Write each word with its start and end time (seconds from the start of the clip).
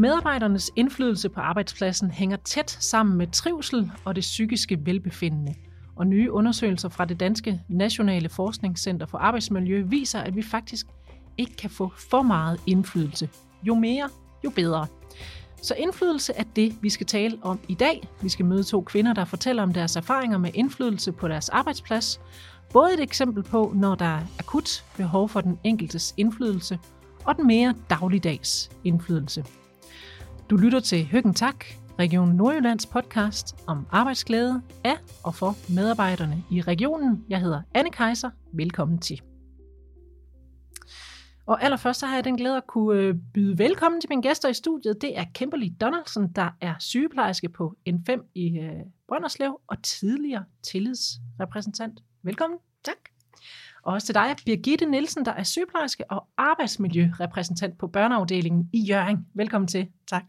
Medarbejdernes 0.00 0.70
indflydelse 0.76 1.28
på 1.28 1.40
arbejdspladsen 1.40 2.10
hænger 2.10 2.36
tæt 2.36 2.70
sammen 2.70 3.18
med 3.18 3.26
trivsel 3.26 3.90
og 4.04 4.14
det 4.14 4.20
psykiske 4.20 4.78
velbefindende. 4.86 5.54
Og 5.96 6.06
nye 6.06 6.32
undersøgelser 6.32 6.88
fra 6.88 7.04
det 7.04 7.20
danske 7.20 7.62
Nationale 7.68 8.28
Forskningscenter 8.28 9.06
for 9.06 9.18
Arbejdsmiljø 9.18 9.82
viser, 9.82 10.20
at 10.20 10.36
vi 10.36 10.42
faktisk 10.42 10.86
ikke 11.38 11.56
kan 11.56 11.70
få 11.70 11.92
for 12.10 12.22
meget 12.22 12.60
indflydelse. 12.66 13.28
Jo 13.62 13.74
mere, 13.74 14.08
jo 14.44 14.50
bedre. 14.50 14.86
Så 15.62 15.74
indflydelse 15.74 16.32
er 16.36 16.44
det, 16.56 16.74
vi 16.82 16.90
skal 16.90 17.06
tale 17.06 17.38
om 17.42 17.60
i 17.68 17.74
dag. 17.74 18.08
Vi 18.22 18.28
skal 18.28 18.44
møde 18.44 18.62
to 18.62 18.80
kvinder, 18.80 19.12
der 19.14 19.24
fortæller 19.24 19.62
om 19.62 19.72
deres 19.72 19.96
erfaringer 19.96 20.38
med 20.38 20.50
indflydelse 20.54 21.12
på 21.12 21.28
deres 21.28 21.48
arbejdsplads. 21.48 22.20
Både 22.72 22.94
et 22.94 23.00
eksempel 23.00 23.42
på, 23.42 23.72
når 23.76 23.94
der 23.94 24.04
er 24.04 24.22
akut 24.38 24.84
behov 24.96 25.28
for 25.28 25.40
den 25.40 25.58
enkeltes 25.64 26.14
indflydelse, 26.16 26.78
og 27.24 27.36
den 27.36 27.46
mere 27.46 27.74
dagligdags 27.90 28.70
indflydelse. 28.84 29.44
Du 30.50 30.56
lytter 30.56 30.80
til 30.80 31.06
Høggen 31.06 31.34
Tak, 31.34 31.64
Region 31.98 32.28
Nordjyllands 32.28 32.86
podcast 32.86 33.56
om 33.66 33.86
arbejdsglæde 33.90 34.62
af 34.84 34.96
og 35.24 35.34
for 35.34 35.72
medarbejderne 35.74 36.44
i 36.50 36.60
regionen. 36.60 37.24
Jeg 37.28 37.40
hedder 37.40 37.62
Anne 37.74 37.90
Kejser. 37.90 38.30
Velkommen 38.52 38.98
til. 38.98 39.22
Og 41.46 41.62
allerførst 41.64 42.00
så 42.00 42.06
har 42.06 42.14
jeg 42.14 42.24
den 42.24 42.36
glæde 42.36 42.56
at 42.56 42.66
kunne 42.66 43.00
øh, 43.00 43.14
byde 43.34 43.58
velkommen 43.58 44.00
til 44.00 44.08
mine 44.10 44.22
gæster 44.22 44.48
i 44.48 44.54
studiet. 44.54 44.96
Det 45.00 45.18
er 45.18 45.24
Kimberly 45.34 45.68
Donaldson, 45.80 46.32
der 46.32 46.50
er 46.60 46.74
sygeplejerske 46.78 47.48
på 47.48 47.76
N5 47.88 48.30
i 48.34 48.58
øh, 48.58 48.80
Brønderslev 49.08 49.60
og 49.66 49.82
tidligere 49.82 50.44
tillidsrepræsentant. 50.62 52.00
Velkommen. 52.22 52.58
Tak. 52.84 52.96
Og 53.82 53.92
også 53.92 54.06
til 54.06 54.14
dig, 54.14 54.36
Birgitte 54.46 54.86
Nielsen, 54.86 55.24
der 55.24 55.32
er 55.32 55.42
sygeplejerske 55.42 56.10
og 56.10 56.26
arbejdsmiljørepræsentant 56.36 57.78
på 57.78 57.86
børneafdelingen 57.86 58.70
i 58.72 58.80
Jørgen. 58.80 59.26
Velkommen 59.34 59.68
til. 59.68 59.88
Tak. 60.06 60.24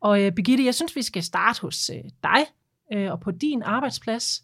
Og 0.00 0.22
øh, 0.22 0.32
Birgitte, 0.32 0.64
jeg 0.64 0.74
synes, 0.74 0.96
vi 0.96 1.02
skal 1.02 1.22
starte 1.22 1.60
hos 1.60 1.90
øh, 1.90 2.10
dig 2.22 2.46
øh, 2.92 3.12
og 3.12 3.20
på 3.20 3.30
din 3.30 3.62
arbejdsplads. 3.62 4.42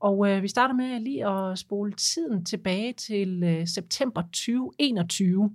Og 0.00 0.30
øh, 0.30 0.42
vi 0.42 0.48
starter 0.48 0.74
med 0.74 1.00
lige 1.00 1.28
at 1.28 1.58
spole 1.58 1.92
tiden 1.92 2.44
tilbage 2.44 2.92
til 2.92 3.42
øh, 3.42 3.66
september 3.66 4.22
2021. 4.22 5.50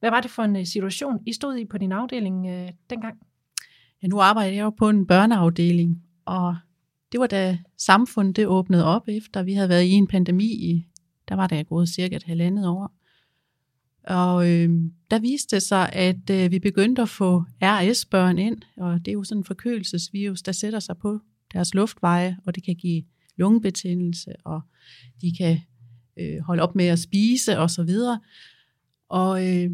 Hvad 0.00 0.10
var 0.10 0.20
det 0.20 0.30
for 0.30 0.42
en 0.42 0.56
øh, 0.56 0.66
situation, 0.66 1.18
I 1.26 1.32
stod 1.32 1.56
i 1.56 1.64
på 1.64 1.78
din 1.78 1.92
afdeling 1.92 2.46
øh, 2.46 2.68
dengang? 2.90 3.18
Ja, 4.02 4.06
nu 4.06 4.20
arbejder 4.20 4.54
jeg 4.54 4.62
jo 4.62 4.70
på 4.70 4.88
en 4.88 5.06
børneafdeling, 5.06 6.02
og 6.24 6.56
det 7.12 7.20
var 7.20 7.26
da 7.26 7.58
samfundet 7.78 8.36
det 8.36 8.46
åbnede 8.46 8.84
op, 8.84 9.08
efter 9.08 9.42
vi 9.42 9.52
havde 9.52 9.68
været 9.68 9.82
i 9.82 9.90
en 9.90 10.06
pandemi 10.06 10.44
i, 10.44 10.86
der 11.28 11.34
var 11.34 11.46
der 11.46 11.62
gået 11.62 11.88
cirka 11.88 12.16
et 12.16 12.22
halvandet 12.22 12.68
år. 12.68 12.92
Og 14.04 14.50
øh, 14.50 14.70
der 15.10 15.18
viste 15.18 15.56
det 15.56 15.62
sig, 15.62 15.92
at 15.92 16.30
øh, 16.30 16.50
vi 16.50 16.58
begyndte 16.58 17.02
at 17.02 17.08
få 17.08 17.44
RS-børn 17.62 18.38
ind, 18.38 18.62
og 18.76 18.98
det 18.98 19.08
er 19.08 19.12
jo 19.12 19.24
sådan 19.24 19.40
en 19.40 19.44
forkølelsesvirus, 19.44 20.42
der 20.42 20.52
sætter 20.52 20.80
sig 20.80 20.96
på 20.98 21.20
deres 21.52 21.74
luftveje, 21.74 22.38
og 22.46 22.54
det 22.54 22.64
kan 22.64 22.74
give 22.74 23.02
lungebetændelse, 23.36 24.32
og 24.44 24.60
de 25.20 25.32
kan 25.38 25.58
øh, 26.16 26.38
holde 26.40 26.62
op 26.62 26.74
med 26.74 26.86
at 26.86 26.98
spise 26.98 27.58
osv. 27.58 27.80
Og, 27.80 27.88
så 27.88 28.18
og 29.08 29.48
øh, 29.48 29.70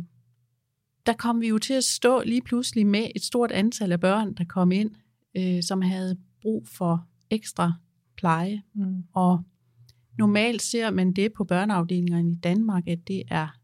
der 1.06 1.12
kom 1.12 1.40
vi 1.40 1.48
jo 1.48 1.58
til 1.58 1.74
at 1.74 1.84
stå 1.84 2.22
lige 2.22 2.42
pludselig 2.42 2.86
med 2.86 3.06
et 3.16 3.22
stort 3.22 3.52
antal 3.52 3.92
af 3.92 4.00
børn, 4.00 4.34
der 4.34 4.44
kom 4.44 4.72
ind, 4.72 4.90
øh, 5.36 5.62
som 5.62 5.82
havde 5.82 6.16
brug 6.42 6.68
for 6.68 7.06
ekstra 7.30 7.72
pleje. 8.16 8.62
Mm. 8.74 9.04
Og 9.12 9.42
normalt 10.18 10.62
ser 10.62 10.90
man 10.90 11.12
det 11.12 11.32
på 11.32 11.44
børneafdelingerne 11.44 12.30
i 12.30 12.34
Danmark, 12.34 12.88
at 12.88 12.98
det 13.08 13.22
er 13.30 13.57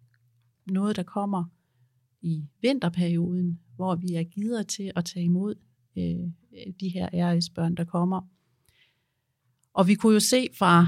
noget, 0.66 0.96
der 0.96 1.02
kommer 1.02 1.44
i 2.22 2.44
vinterperioden, 2.60 3.60
hvor 3.76 3.94
vi 3.94 4.14
er 4.14 4.22
givet 4.22 4.66
til 4.66 4.92
at 4.96 5.04
tage 5.04 5.24
imod 5.24 5.54
øh, 5.96 6.30
de 6.80 6.88
her 6.88 7.08
RS-børn, 7.12 7.74
der 7.74 7.84
kommer. 7.84 8.20
Og 9.74 9.88
vi 9.88 9.94
kunne 9.94 10.14
jo 10.14 10.20
se 10.20 10.48
fra 10.58 10.86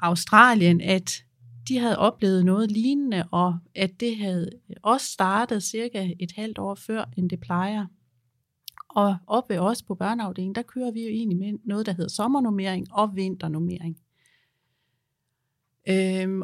Australien, 0.00 0.80
at 0.80 1.24
de 1.68 1.78
havde 1.78 1.98
oplevet 1.98 2.44
noget 2.44 2.70
lignende, 2.70 3.24
og 3.30 3.58
at 3.74 4.00
det 4.00 4.16
havde 4.16 4.50
også 4.82 5.06
startet 5.06 5.62
cirka 5.62 6.12
et 6.20 6.32
halvt 6.32 6.58
år 6.58 6.74
før, 6.74 7.04
end 7.16 7.30
det 7.30 7.40
plejer. 7.40 7.86
Og 8.88 9.16
op 9.26 9.50
ved 9.50 9.58
os 9.58 9.82
på 9.82 9.94
børneafdelingen, 9.94 10.54
der 10.54 10.62
kører 10.62 10.90
vi 10.90 11.02
jo 11.02 11.08
egentlig 11.08 11.38
med 11.38 11.58
noget, 11.64 11.86
der 11.86 11.92
hedder 11.92 12.10
sommernummering 12.10 12.92
og 12.92 13.16
vinternummering. 13.16 13.98
Øhm, 15.88 16.42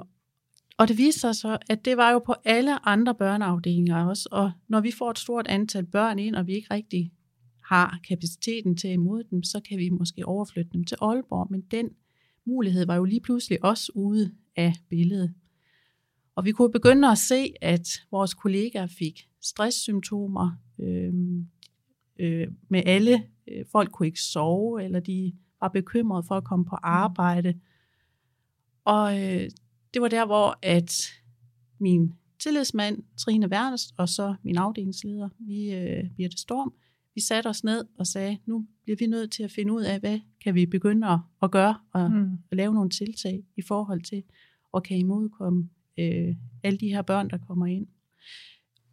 og 0.83 0.89
det 0.89 0.99
viste 0.99 1.21
sig 1.21 1.35
så, 1.35 1.59
at 1.69 1.85
det 1.85 1.97
var 1.97 2.11
jo 2.11 2.19
på 2.19 2.35
alle 2.45 2.89
andre 2.89 3.15
børneafdelinger 3.15 4.05
også. 4.05 4.29
Og 4.33 4.53
når 4.69 4.81
vi 4.81 4.91
får 4.91 5.11
et 5.11 5.19
stort 5.19 5.47
antal 5.47 5.87
børn 5.87 6.19
ind, 6.19 6.35
og 6.35 6.47
vi 6.47 6.53
ikke 6.53 6.75
rigtig 6.75 7.13
har 7.65 8.01
kapaciteten 8.09 8.77
til 8.77 8.91
imod 8.91 9.25
dem, 9.25 9.43
så 9.43 9.61
kan 9.69 9.79
vi 9.79 9.89
måske 9.89 10.27
overflytte 10.27 10.71
dem 10.73 10.85
til 10.85 10.97
Aalborg. 11.01 11.49
Men 11.51 11.61
den 11.61 11.89
mulighed 12.47 12.87
var 12.87 12.97
jo 12.97 13.05
lige 13.05 13.21
pludselig 13.21 13.65
også 13.65 13.93
ude 13.95 14.35
af 14.57 14.73
billedet. 14.89 15.35
Og 16.35 16.45
vi 16.45 16.53
kunne 16.53 16.73
begynde 16.73 17.11
at 17.11 17.19
se, 17.19 17.53
at 17.61 17.89
vores 18.11 18.35
kollegaer 18.35 18.87
fik 18.87 19.29
stresssymptomer 19.41 20.51
øh, 20.79 21.15
øh, 22.21 22.49
med 22.69 22.83
alle. 22.87 23.23
Øh, 23.49 23.65
folk 23.73 23.91
kunne 23.91 24.07
ikke 24.07 24.21
sove, 24.21 24.85
eller 24.85 25.01
de 25.01 25.33
var 25.61 25.69
bekymrede 25.69 26.25
for 26.29 26.35
at 26.35 26.45
komme 26.45 26.65
på 26.65 26.77
arbejde. 26.83 27.55
Og 28.85 29.21
øh, 29.21 29.51
det 29.95 30.03
var 30.03 30.09
der, 30.09 30.27
hvor 30.27 30.59
at 30.63 31.13
min 31.79 32.13
tillidsmand, 32.43 33.03
Trine 33.17 33.49
Wernes, 33.49 33.95
og 33.97 34.09
så 34.09 34.35
min 34.43 34.57
afdelingsleder, 34.57 35.29
vi, 35.39 35.75
øh, 35.75 36.05
Birte 36.17 36.39
Storm, 36.39 36.73
vi 37.15 37.21
satte 37.21 37.49
os 37.49 37.65
ned 37.65 37.85
og 37.99 38.07
sagde, 38.07 38.39
nu 38.47 38.67
bliver 38.85 38.97
vi 38.99 39.07
nødt 39.07 39.33
til 39.33 39.43
at 39.43 39.51
finde 39.51 39.73
ud 39.73 39.83
af, 39.83 40.01
hvad 40.01 40.21
kan 40.45 40.55
vi 40.55 40.67
begynde 40.67 41.07
at, 41.07 41.19
at 41.43 41.51
gøre, 41.51 41.79
og 41.93 42.11
mm. 42.11 42.39
at 42.51 42.57
lave 42.57 42.75
nogle 42.75 42.91
tiltag 42.91 43.45
i 43.57 43.63
forhold 43.63 44.03
til 44.03 44.23
at 44.77 44.83
kan 44.83 44.97
imodkomme 44.97 45.69
øh, 45.99 46.35
alle 46.63 46.79
de 46.79 46.89
her 46.89 47.03
børn, 47.03 47.31
der 47.31 47.39
kommer 47.39 47.67
ind. 47.67 47.87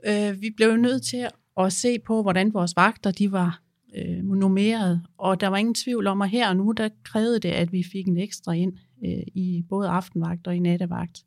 Øh, 0.05 0.41
vi 0.41 0.49
blev 0.49 0.77
nødt 0.77 1.03
til 1.03 1.27
at 1.57 1.73
se 1.73 1.99
på, 1.99 2.21
hvordan 2.21 2.53
vores 2.53 2.75
vagter 2.75 3.11
de 3.11 3.31
var 3.31 3.63
øh, 3.95 4.23
nummeret, 4.23 5.01
og 5.17 5.41
der 5.41 5.47
var 5.47 5.57
ingen 5.57 5.75
tvivl 5.75 6.07
om, 6.07 6.21
at 6.21 6.29
her 6.29 6.49
og 6.49 6.55
nu, 6.55 6.71
der 6.71 6.89
krævede 7.03 7.39
det, 7.39 7.49
at 7.49 7.71
vi 7.71 7.83
fik 7.83 8.07
en 8.07 8.17
ekstra 8.17 8.51
ind 8.51 8.73
øh, 9.05 9.23
i 9.35 9.65
både 9.69 9.89
aftenvagt 9.89 10.47
og 10.47 10.55
i 10.55 10.59
nattevagt. 10.59 11.25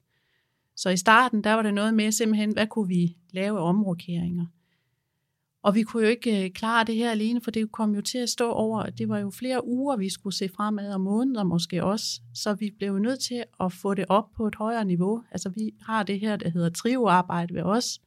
Så 0.76 0.90
i 0.90 0.96
starten, 0.96 1.44
der 1.44 1.52
var 1.52 1.62
det 1.62 1.74
noget 1.74 1.94
med 1.94 2.12
simpelthen, 2.12 2.52
hvad 2.52 2.66
kunne 2.66 2.88
vi 2.88 3.16
lave 3.30 3.58
af 3.58 3.68
omrokeringer? 3.68 4.46
Og 5.62 5.74
vi 5.74 5.82
kunne 5.82 6.02
jo 6.02 6.08
ikke 6.08 6.44
øh, 6.44 6.50
klare 6.50 6.84
det 6.84 6.94
her 6.94 7.10
alene, 7.10 7.40
for 7.40 7.50
det 7.50 7.72
kom 7.72 7.94
jo 7.94 8.00
til 8.00 8.18
at 8.18 8.28
stå 8.28 8.50
over, 8.50 8.86
det 8.86 9.08
var 9.08 9.18
jo 9.18 9.30
flere 9.30 9.66
uger, 9.66 9.96
vi 9.96 10.08
skulle 10.08 10.36
se 10.36 10.48
fremad, 10.48 10.94
og 10.94 11.00
måneder 11.00 11.44
måske 11.44 11.84
også. 11.84 12.20
Så 12.34 12.54
vi 12.54 12.70
blev 12.78 12.98
nødt 12.98 13.20
til 13.20 13.44
at 13.60 13.72
få 13.72 13.94
det 13.94 14.04
op 14.08 14.32
på 14.36 14.46
et 14.46 14.54
højere 14.54 14.84
niveau. 14.84 15.22
Altså 15.30 15.48
vi 15.48 15.70
har 15.80 16.02
det 16.02 16.20
her, 16.20 16.36
der 16.36 16.50
hedder 16.50 16.70
trioarbejde 16.70 17.54
ved 17.54 17.62
os. 17.62 18.00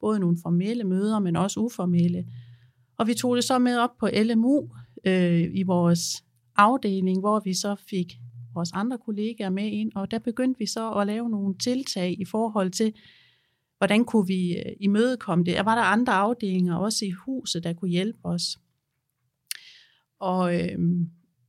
Både 0.00 0.20
nogle 0.20 0.36
formelle 0.42 0.84
møder, 0.84 1.18
men 1.18 1.36
også 1.36 1.60
uformelle. 1.60 2.26
Og 2.98 3.06
vi 3.06 3.14
tog 3.14 3.36
det 3.36 3.44
så 3.44 3.58
med 3.58 3.78
op 3.78 3.96
på 4.00 4.08
LMU 4.22 4.68
øh, 5.04 5.50
i 5.54 5.62
vores 5.62 6.24
afdeling, 6.56 7.20
hvor 7.20 7.40
vi 7.40 7.54
så 7.54 7.76
fik 7.90 8.18
vores 8.54 8.70
andre 8.72 8.98
kollegaer 8.98 9.50
med 9.50 9.66
ind, 9.66 9.92
og 9.94 10.10
der 10.10 10.18
begyndte 10.18 10.58
vi 10.58 10.66
så 10.66 10.92
at 10.92 11.06
lave 11.06 11.30
nogle 11.30 11.54
tiltag 11.58 12.20
i 12.20 12.24
forhold 12.24 12.70
til, 12.70 12.94
hvordan 13.78 14.04
kunne 14.04 14.26
vi 14.26 14.56
øh, 14.56 14.72
imødekomme 14.80 15.44
det? 15.44 15.54
Var 15.64 15.74
der 15.74 15.82
andre 15.82 16.12
afdelinger 16.12 16.76
også 16.76 17.04
i 17.04 17.10
huset, 17.10 17.64
der 17.64 17.72
kunne 17.72 17.90
hjælpe 17.90 18.18
os? 18.22 18.58
Og 20.18 20.54
øh, 20.54 20.78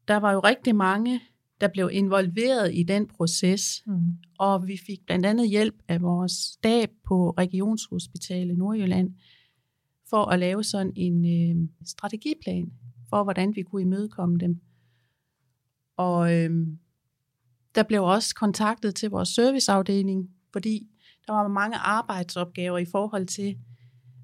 der 0.08 0.18
var 0.18 0.32
jo 0.32 0.40
rigtig 0.40 0.76
mange, 0.76 1.22
der 1.62 1.68
blev 1.68 1.90
involveret 1.94 2.76
i 2.76 2.84
den 2.84 3.08
proces, 3.08 3.84
mm. 3.86 4.18
og 4.40 4.68
vi 4.68 4.78
fik 4.88 5.06
blandt 5.06 5.26
andet 5.26 5.50
hjælp 5.50 5.76
af 5.88 6.02
vores 6.02 6.32
stab 6.32 6.90
på 7.08 7.30
Regionshospitalet 7.30 8.58
Nordjylland 8.58 9.16
for 10.10 10.26
at 10.26 10.40
lave 10.40 10.64
sådan 10.64 10.94
en 10.96 11.26
øh, 11.26 11.70
strategiplan 11.86 12.72
for, 13.10 13.24
hvordan 13.24 13.56
vi 13.56 13.62
kunne 13.62 13.82
imødekomme 13.82 14.38
dem. 14.38 14.62
Og 15.98 16.34
øh, 16.34 16.68
der 17.76 17.84
blev 17.84 18.04
også 18.04 18.36
kontaktet 18.36 18.96
til 18.96 19.10
vores 19.10 19.30
serviceafdeling, 19.30 20.30
fordi 20.54 20.88
der 21.28 21.34
var 21.34 21.48
mange 21.48 21.78
arbejdsopgaver 21.78 22.78
i 22.78 22.86
forhold 22.92 23.26
til 23.26 23.56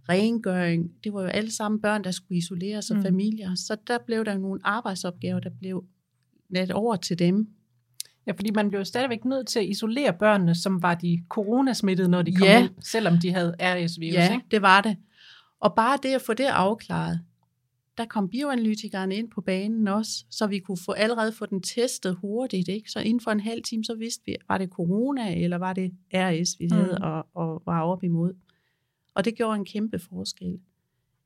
rengøring. 0.09 0.91
Det 1.03 1.13
var 1.13 1.21
jo 1.21 1.27
alle 1.27 1.51
sammen 1.51 1.81
børn, 1.81 2.03
der 2.03 2.11
skulle 2.11 2.37
isoleres 2.37 2.85
som 2.85 2.97
mm. 2.97 3.03
familier. 3.03 3.55
Så 3.55 3.77
der 3.87 3.97
blev 4.05 4.25
der 4.25 4.37
nogle 4.37 4.59
arbejdsopgaver, 4.63 5.39
der 5.39 5.49
blev 5.59 5.83
net 6.49 6.71
over 6.71 6.95
til 6.95 7.19
dem. 7.19 7.47
Ja, 8.27 8.31
fordi 8.31 8.51
man 8.51 8.69
blev 8.69 8.85
stadigvæk 8.85 9.25
nødt 9.25 9.47
til 9.47 9.59
at 9.59 9.65
isolere 9.65 10.13
børnene, 10.13 10.55
som 10.55 10.81
var 10.81 10.95
de 10.95 11.23
coronasmittede, 11.29 12.09
når 12.09 12.21
de 12.21 12.35
kom 12.35 12.47
ja. 12.47 12.63
ind, 12.63 12.69
selvom 12.81 13.17
de 13.17 13.33
havde 13.33 13.55
RS-virus. 13.59 14.15
Ja, 14.15 14.33
ikke? 14.33 14.45
det 14.51 14.61
var 14.61 14.81
det. 14.81 14.97
Og 15.59 15.75
bare 15.75 15.97
det 16.03 16.09
at 16.09 16.21
få 16.21 16.33
det 16.33 16.43
afklaret, 16.43 17.19
der 18.01 18.07
kom 18.07 18.29
bioanalytikeren 18.29 19.11
ind 19.11 19.29
på 19.29 19.41
banen 19.41 19.87
også, 19.87 20.25
så 20.29 20.47
vi 20.47 20.59
kunne 20.59 20.77
få 20.85 20.91
allerede 20.91 21.31
få 21.31 21.45
den 21.45 21.61
testet 21.61 22.15
hurtigt. 22.15 22.67
Ikke? 22.67 22.91
Så 22.91 22.99
inden 22.99 23.19
for 23.19 23.31
en 23.31 23.39
halv 23.39 23.63
time, 23.63 23.83
så 23.83 23.95
vidste 23.95 24.23
vi, 24.25 24.35
var 24.47 24.57
det 24.57 24.69
corona, 24.69 25.35
eller 25.43 25.57
var 25.57 25.73
det 25.73 25.91
RS, 26.13 26.59
vi 26.59 26.67
havde 26.71 26.97
mm. 26.99 27.03
og, 27.03 27.27
og 27.33 27.63
var 27.65 27.83
oppe 27.83 28.05
imod. 28.05 28.33
Og 29.15 29.25
det 29.25 29.35
gjorde 29.35 29.55
en 29.55 29.65
kæmpe 29.65 29.99
forskel. 29.99 30.59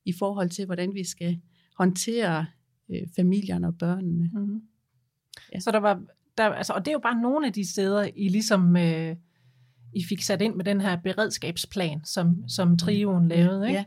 i 0.06 0.14
forhold 0.14 0.50
til, 0.50 0.66
hvordan 0.66 0.94
vi 0.94 1.04
skal 1.04 1.40
håndtere 1.78 2.46
øh, 2.90 3.08
familierne 3.16 3.68
og 3.68 3.78
børnene. 3.78 4.30
Mm-hmm. 4.34 4.62
Ja. 5.54 5.60
Så 5.60 5.72
der 5.72 5.80
var, 5.80 6.02
der, 6.38 6.44
altså, 6.44 6.74
og 6.74 6.86
det 6.86 6.88
er 6.88 6.94
jo 6.94 7.00
bare 7.00 7.22
nogle 7.22 7.48
af 7.48 7.54
de 7.54 7.72
steder, 7.72 8.10
I 8.16 8.28
ligesom, 8.28 8.78
øh, 8.78 9.16
I 9.94 10.04
fik 10.10 10.22
sat 10.22 10.42
ind 10.42 10.56
med 10.56 10.66
den 10.66 10.82
her 10.82 10.96
beredskabsplan, 10.96 12.06
som, 12.06 12.50
som 12.50 12.78
trioen 12.78 13.28
lavede, 13.28 13.68
ikke? 13.68 13.78
Ja. 13.78 13.86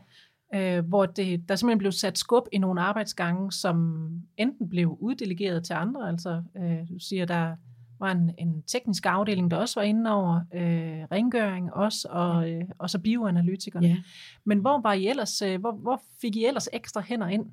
Øh, 0.55 0.85
hvor 0.85 1.05
det, 1.05 1.49
der 1.49 1.55
simpelthen 1.55 1.77
blev 1.77 1.91
sat 1.91 2.17
skub 2.17 2.43
i 2.51 2.57
nogle 2.57 2.81
arbejdsgange, 2.81 3.51
som 3.51 4.09
enten 4.37 4.69
blev 4.69 4.97
uddelegeret 4.99 5.63
til 5.63 5.73
andre, 5.73 6.09
altså 6.09 6.43
øh, 6.57 6.89
du 6.89 6.99
siger, 6.99 7.25
der 7.25 7.55
var 7.99 8.11
en, 8.11 8.31
en 8.37 8.63
teknisk 8.63 9.05
afdeling, 9.05 9.51
der 9.51 9.57
også 9.57 9.79
var 9.79 9.85
inde 9.85 10.11
over, 10.11 10.35
øh, 10.53 11.03
rengøring 11.11 11.73
også, 11.73 12.07
og, 12.11 12.51
øh, 12.51 12.63
og 12.77 12.89
så 12.89 12.99
bioanalytikerne. 12.99 13.87
Ja. 13.87 13.97
Men 14.45 14.59
hvor 14.59 14.81
var 14.81 14.93
I 14.93 15.07
ellers, 15.07 15.41
øh, 15.41 15.59
hvor, 15.59 15.71
hvor 15.71 16.01
fik 16.21 16.35
I 16.35 16.45
ellers 16.45 16.69
ekstra 16.73 17.01
hænder 17.01 17.27
ind? 17.27 17.45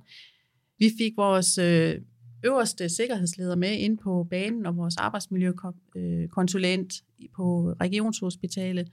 Vi 0.78 0.90
fik 0.98 1.12
vores 1.16 1.58
øh, 1.58 2.00
øverste 2.44 2.88
sikkerhedsleder 2.88 3.56
med 3.56 3.72
ind 3.72 3.98
på 3.98 4.26
banen, 4.30 4.66
og 4.66 4.76
vores 4.76 4.96
arbejdsmiljøkonsulent 4.96 6.92
på 7.36 7.74
Regionshospitalet, 7.80 8.88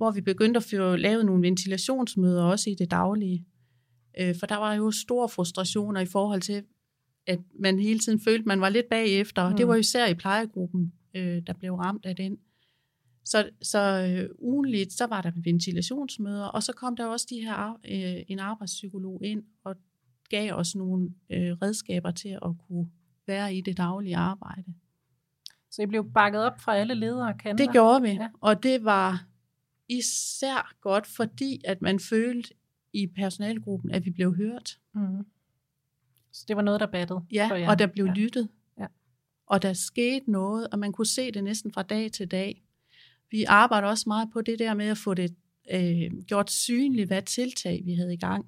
hvor 0.00 0.10
vi 0.10 0.20
begyndte 0.20 0.58
at 0.58 0.64
få 0.64 0.96
lavet 0.96 1.26
nogle 1.26 1.42
ventilationsmøder 1.42 2.44
også 2.44 2.70
i 2.70 2.74
det 2.74 2.90
daglige. 2.90 3.46
Øh, 4.20 4.34
for 4.38 4.46
der 4.46 4.56
var 4.56 4.74
jo 4.74 4.90
store 4.90 5.28
frustrationer 5.28 6.00
i 6.00 6.06
forhold 6.06 6.40
til, 6.40 6.62
at 7.26 7.38
man 7.58 7.78
hele 7.78 7.98
tiden 7.98 8.20
følte, 8.20 8.48
man 8.48 8.60
var 8.60 8.68
lidt 8.68 8.88
bagefter, 8.90 9.42
og 9.42 9.50
mm. 9.50 9.56
det 9.56 9.68
var 9.68 9.74
især 9.74 10.06
i 10.06 10.14
plejegruppen, 10.14 10.92
øh, 11.14 11.42
der 11.46 11.52
blev 11.52 11.74
ramt 11.74 12.06
af 12.06 12.16
den. 12.16 12.38
Så, 13.24 13.50
så 13.62 13.78
øh, 13.78 14.30
ugenligt, 14.38 14.92
så 14.92 15.06
var 15.06 15.22
der 15.22 15.32
ventilationsmøder, 15.36 16.44
og 16.44 16.62
så 16.62 16.72
kom 16.72 16.96
der 16.96 17.06
også 17.06 17.26
de 17.30 17.40
her, 17.40 17.78
øh, 17.84 18.22
en 18.28 18.38
arbejdspsykolog 18.38 19.24
ind, 19.24 19.42
og 19.64 19.76
gav 20.30 20.52
os 20.52 20.74
nogle 20.74 21.10
øh, 21.30 21.52
redskaber 21.62 22.10
til 22.10 22.28
at 22.28 22.50
kunne 22.68 22.90
være 23.26 23.54
i 23.54 23.60
det 23.60 23.76
daglige 23.76 24.16
arbejde. 24.16 24.74
Så 25.70 25.82
I 25.82 25.86
blev 25.86 26.12
bakket 26.12 26.44
op 26.44 26.60
fra 26.60 26.76
alle 26.76 26.94
ledere 26.94 27.34
kanter? 27.38 27.64
Det 27.64 27.72
gjorde 27.72 28.02
vi, 28.02 28.08
ja. 28.08 28.28
og 28.40 28.62
det 28.62 28.84
var 28.84 29.29
især 29.90 30.74
godt, 30.80 31.06
fordi 31.06 31.60
at 31.64 31.82
man 31.82 32.00
følte 32.00 32.54
i 32.92 33.06
personalgruppen, 33.06 33.90
at 33.90 34.04
vi 34.04 34.10
blev 34.10 34.34
hørt. 34.34 34.78
Mm. 34.94 35.26
Så 36.32 36.44
det 36.48 36.56
var 36.56 36.62
noget, 36.62 36.80
der 36.80 36.86
battede 36.86 37.20
Ja, 37.32 37.48
for 37.50 37.54
jer. 37.54 37.70
og 37.70 37.78
der 37.78 37.86
blev 37.86 38.04
ja. 38.04 38.12
lyttet. 38.12 38.48
Ja. 38.78 38.86
Og 39.46 39.62
der 39.62 39.72
skete 39.72 40.30
noget, 40.30 40.68
og 40.72 40.78
man 40.78 40.92
kunne 40.92 41.06
se 41.06 41.30
det 41.30 41.44
næsten 41.44 41.72
fra 41.72 41.82
dag 41.82 42.12
til 42.12 42.30
dag. 42.30 42.62
Vi 43.30 43.44
arbejder 43.44 43.88
også 43.88 44.04
meget 44.06 44.28
på 44.32 44.40
det 44.40 44.58
der 44.58 44.74
med 44.74 44.86
at 44.86 44.98
få 44.98 45.14
det 45.14 45.34
øh, 45.72 46.10
gjort 46.26 46.50
synligt, 46.50 47.06
hvad 47.06 47.22
tiltag 47.22 47.82
vi 47.84 47.94
havde 47.94 48.14
i 48.14 48.16
gang. 48.18 48.46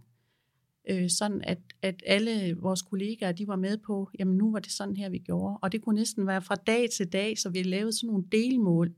Øh, 0.90 1.10
sådan 1.10 1.42
at, 1.44 1.58
at 1.82 2.02
alle 2.06 2.54
vores 2.54 2.82
kollegaer, 2.82 3.32
de 3.32 3.48
var 3.48 3.56
med 3.56 3.78
på, 3.78 4.10
jamen 4.18 4.36
nu 4.36 4.52
var 4.52 4.58
det 4.58 4.72
sådan 4.72 4.96
her, 4.96 5.08
vi 5.08 5.18
gjorde. 5.18 5.58
Og 5.62 5.72
det 5.72 5.82
kunne 5.82 5.94
næsten 5.98 6.26
være 6.26 6.42
fra 6.42 6.54
dag 6.54 6.90
til 6.90 7.12
dag, 7.12 7.38
så 7.38 7.50
vi 7.50 7.62
lavede 7.62 7.92
sådan 7.92 8.06
nogle 8.06 8.24
delmål 8.32 8.94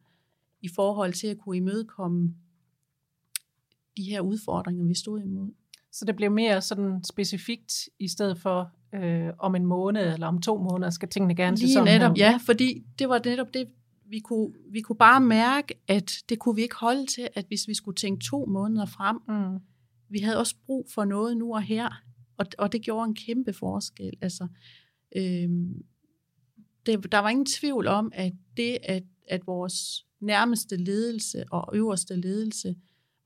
i 0.64 0.68
forhold 0.74 1.12
til 1.12 1.26
at 1.26 1.38
kunne 1.38 1.56
imødekomme 1.56 2.34
de 3.96 4.02
her 4.02 4.20
udfordringer, 4.20 4.84
vi 4.84 4.94
stod 4.94 5.20
imod. 5.20 5.52
Så 5.92 6.04
det 6.04 6.16
blev 6.16 6.30
mere 6.30 6.60
sådan 6.60 7.04
specifikt, 7.04 7.88
i 7.98 8.08
stedet 8.08 8.38
for 8.38 8.70
øh, 8.94 9.32
om 9.38 9.54
en 9.54 9.66
måned 9.66 10.12
eller 10.12 10.26
om 10.26 10.40
to 10.40 10.58
måneder 10.58 10.90
skal 10.90 11.08
tingene 11.08 11.34
gerne 11.34 11.56
se 11.56 11.72
sådan 11.72 12.00
netop. 12.00 12.16
Ja, 12.16 12.38
fordi 12.46 12.82
det 12.98 13.08
var 13.08 13.20
netop 13.24 13.54
det, 13.54 13.68
vi 14.06 14.18
kunne, 14.18 14.52
vi 14.70 14.80
kunne 14.80 14.96
bare 14.96 15.20
mærke, 15.20 15.74
at 15.88 16.12
det 16.28 16.38
kunne 16.38 16.56
vi 16.56 16.62
ikke 16.62 16.76
holde 16.76 17.06
til, 17.06 17.28
at 17.34 17.44
hvis 17.46 17.68
vi 17.68 17.74
skulle 17.74 17.96
tænke 17.96 18.24
to 18.24 18.46
måneder 18.46 18.86
frem, 18.86 19.16
mm. 19.28 19.60
vi 20.08 20.18
havde 20.18 20.38
også 20.38 20.56
brug 20.66 20.86
for 20.94 21.04
noget 21.04 21.36
nu 21.36 21.54
og 21.54 21.62
her, 21.62 21.88
og, 22.36 22.46
og 22.58 22.72
det 22.72 22.82
gjorde 22.82 23.08
en 23.08 23.14
kæmpe 23.14 23.52
forskel. 23.52 24.12
Altså, 24.20 24.46
øh, 25.16 25.48
det, 26.86 27.12
der 27.12 27.18
var 27.18 27.28
ingen 27.28 27.46
tvivl 27.46 27.86
om, 27.86 28.12
at 28.14 28.32
det, 28.56 28.78
at, 28.82 29.02
at 29.28 29.46
vores 29.46 30.06
nærmeste 30.24 30.76
ledelse 30.76 31.44
og 31.50 31.76
øverste 31.76 32.16
ledelse 32.16 32.76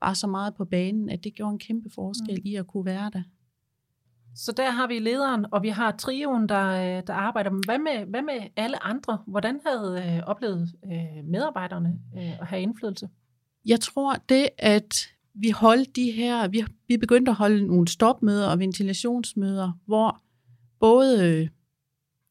var 0.01 0.13
så 0.13 0.27
meget 0.27 0.55
på 0.55 0.65
banen, 0.65 1.09
at 1.09 1.23
det 1.23 1.33
gjorde 1.33 1.51
en 1.51 1.59
kæmpe 1.59 1.89
forskel 1.89 2.35
mm. 2.35 2.41
i 2.45 2.55
at 2.55 2.67
kunne 2.67 2.85
være 2.85 3.11
der. 3.13 3.23
Så 4.35 4.51
der 4.51 4.69
har 4.69 4.87
vi 4.87 4.99
lederen, 4.99 5.45
og 5.51 5.63
vi 5.63 5.69
har 5.69 5.91
trioen, 5.91 6.49
der, 6.49 6.67
øh, 6.67 7.03
der 7.07 7.13
arbejder. 7.13 7.51
Hvad 7.65 7.79
med, 7.79 8.05
hvad 8.05 8.21
med 8.21 8.47
alle 8.55 8.83
andre? 8.83 9.17
Hvordan 9.27 9.59
havde 9.65 10.03
øh, 10.05 10.23
oplevet 10.27 10.75
øh, 10.85 11.23
medarbejderne 11.25 11.99
øh, 12.17 12.41
at 12.41 12.47
have 12.47 12.61
indflydelse? 12.61 13.09
Jeg 13.65 13.79
tror 13.79 14.15
det, 14.29 14.49
at 14.57 15.09
vi 15.33 15.49
holdt 15.49 15.95
de 15.95 16.11
her, 16.11 16.47
vi, 16.47 16.65
vi 16.87 16.97
begyndte 16.97 17.29
at 17.29 17.35
holde 17.35 17.67
nogle 17.67 17.87
stopmøder 17.87 18.47
og 18.47 18.59
ventilationsmøder, 18.59 19.71
hvor 19.85 20.21
både 20.79 21.29
øh, 21.29 21.47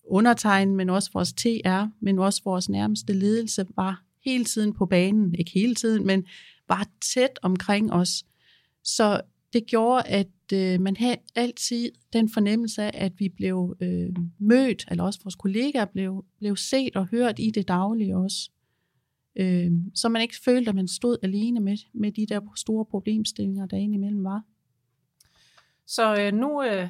undertegn, 0.04 0.76
men 0.76 0.90
også 0.90 1.10
vores 1.12 1.32
TR, 1.32 1.86
men 2.00 2.18
også 2.18 2.42
vores 2.44 2.68
nærmeste 2.68 3.12
ledelse 3.12 3.66
var 3.76 4.02
hele 4.30 4.44
tiden 4.44 4.72
på 4.72 4.86
banen. 4.86 5.34
Ikke 5.34 5.50
hele 5.50 5.74
tiden, 5.74 6.06
men 6.06 6.26
var 6.68 6.88
tæt 7.14 7.38
omkring 7.42 7.92
os. 7.92 8.24
Så 8.84 9.20
det 9.52 9.66
gjorde, 9.66 10.02
at 10.06 10.52
øh, 10.52 10.80
man 10.80 10.96
havde 10.96 11.16
altid 11.34 11.90
den 12.12 12.28
fornemmelse 12.28 12.82
af, 12.82 12.90
at 12.94 13.12
vi 13.18 13.28
blev 13.28 13.76
øh, 13.80 14.10
mødt, 14.38 14.84
eller 14.90 15.04
også 15.04 15.20
vores 15.24 15.34
kollegaer 15.34 15.84
blev, 15.84 16.24
blev 16.38 16.56
set 16.56 16.96
og 16.96 17.06
hørt 17.06 17.38
i 17.38 17.50
det 17.50 17.68
daglige 17.68 18.16
også. 18.16 18.50
Øh, 19.36 19.70
så 19.94 20.08
man 20.08 20.22
ikke 20.22 20.36
følte, 20.44 20.68
at 20.68 20.74
man 20.74 20.88
stod 20.88 21.16
alene 21.22 21.60
med, 21.60 21.76
med 21.94 22.12
de 22.12 22.26
der 22.26 22.40
store 22.56 22.84
problemstillinger, 22.84 23.66
der 23.66 23.76
indimellem 23.76 24.24
var. 24.24 24.42
Så 25.86 26.20
øh, 26.20 26.32
nu 26.32 26.62
øh, 26.62 26.88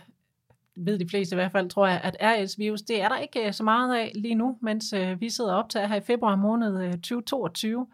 ved 0.78 0.98
de 0.98 1.08
fleste 1.08 1.34
i 1.34 1.36
hvert 1.36 1.52
fald, 1.52 1.70
tror 1.70 1.86
jeg, 1.86 2.00
at 2.04 2.16
RS-virus, 2.20 2.82
det 2.82 3.02
er 3.02 3.08
der 3.08 3.18
ikke 3.18 3.46
øh, 3.46 3.52
så 3.52 3.64
meget 3.64 3.96
af 3.96 4.12
lige 4.14 4.34
nu, 4.34 4.58
mens 4.62 4.92
øh, 4.92 5.20
vi 5.20 5.30
sidder 5.30 5.54
op 5.54 5.68
til 5.68 5.80
her 5.80 5.96
i 5.96 6.00
februar 6.00 6.36
måned 6.36 6.84
øh, 6.84 6.92
2022. 6.92 7.86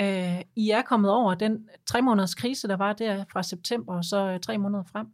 Øh, 0.00 0.42
I 0.56 0.70
er 0.70 0.82
kommet 0.82 1.10
over 1.10 1.34
den 1.34 1.68
tre 1.86 2.02
måneders 2.02 2.34
krise, 2.34 2.68
der 2.68 2.76
var 2.76 2.92
der 2.92 3.24
fra 3.32 3.42
september 3.42 3.96
og 3.96 4.04
så 4.04 4.28
øh, 4.28 4.40
tre 4.40 4.58
måneder 4.58 4.84
frem. 4.92 5.06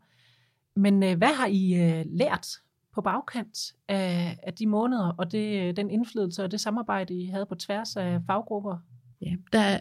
Men 0.77 1.03
øh, 1.03 1.19
hvad 1.19 1.35
har 1.35 1.47
I 1.47 1.75
øh, 1.75 2.05
lært 2.07 2.47
på 2.95 3.01
bagkant 3.01 3.59
af, 3.89 4.39
af 4.43 4.55
de 4.55 4.67
måneder 4.67 5.15
og 5.19 5.33
det, 5.33 5.63
øh, 5.63 5.77
den 5.77 5.91
indflydelse 5.91 6.45
og 6.45 6.51
det 6.51 6.61
samarbejde, 6.61 7.15
I 7.15 7.27
havde 7.27 7.47
på 7.47 7.55
tværs 7.55 7.97
af 7.97 8.21
faggrupper? 8.27 8.77
Ja, 9.21 9.35
der 9.53 9.59
er 9.59 9.81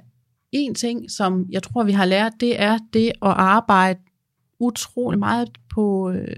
en 0.51 0.75
ting, 0.75 1.11
som 1.11 1.45
jeg 1.49 1.63
tror, 1.63 1.83
vi 1.83 1.91
har 1.91 2.05
lært, 2.05 2.33
det 2.39 2.61
er 2.61 2.77
det 2.93 3.07
at 3.07 3.15
arbejde 3.21 3.99
utrolig 4.59 5.19
meget 5.19 5.49
på 5.73 6.09
øh, 6.09 6.37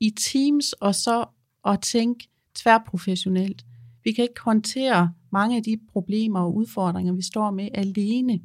i 0.00 0.10
teams 0.10 0.72
og 0.72 0.94
så 0.94 1.24
at 1.66 1.80
tænke 1.80 2.28
tværprofessionelt. 2.54 3.64
Vi 4.04 4.12
kan 4.12 4.22
ikke 4.22 4.40
håndtere 4.40 5.12
mange 5.30 5.56
af 5.56 5.62
de 5.62 5.80
problemer 5.92 6.40
og 6.40 6.56
udfordringer, 6.56 7.12
vi 7.12 7.22
står 7.22 7.50
med 7.50 7.68
alene 7.74 8.40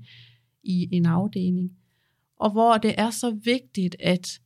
i 0.63 0.89
en 0.91 1.05
afdeling. 1.05 1.71
Og 2.37 2.51
hvor 2.51 2.77
det 2.77 2.95
er 2.97 3.09
så 3.09 3.31
vigtigt, 3.31 3.95
at 3.99 4.41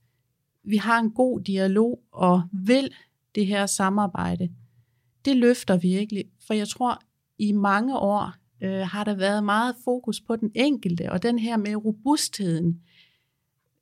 vi 0.63 0.77
har 0.77 0.99
en 0.99 1.11
god 1.11 1.41
dialog 1.41 1.99
og 2.11 2.43
vil 2.53 2.93
det 3.35 3.47
her 3.47 3.65
samarbejde. 3.65 4.49
Det 5.25 5.37
løfter 5.37 5.77
virkelig, 5.77 6.25
for 6.47 6.53
jeg 6.53 6.67
tror, 6.67 7.01
i 7.37 7.51
mange 7.51 7.97
år 7.97 8.33
øh, 8.61 8.87
har 8.87 9.03
der 9.03 9.15
været 9.15 9.43
meget 9.43 9.75
fokus 9.83 10.21
på 10.21 10.35
den 10.35 10.51
enkelte, 10.55 11.11
og 11.11 11.23
den 11.23 11.39
her 11.39 11.57
med 11.57 11.75
robustheden. 11.75 12.81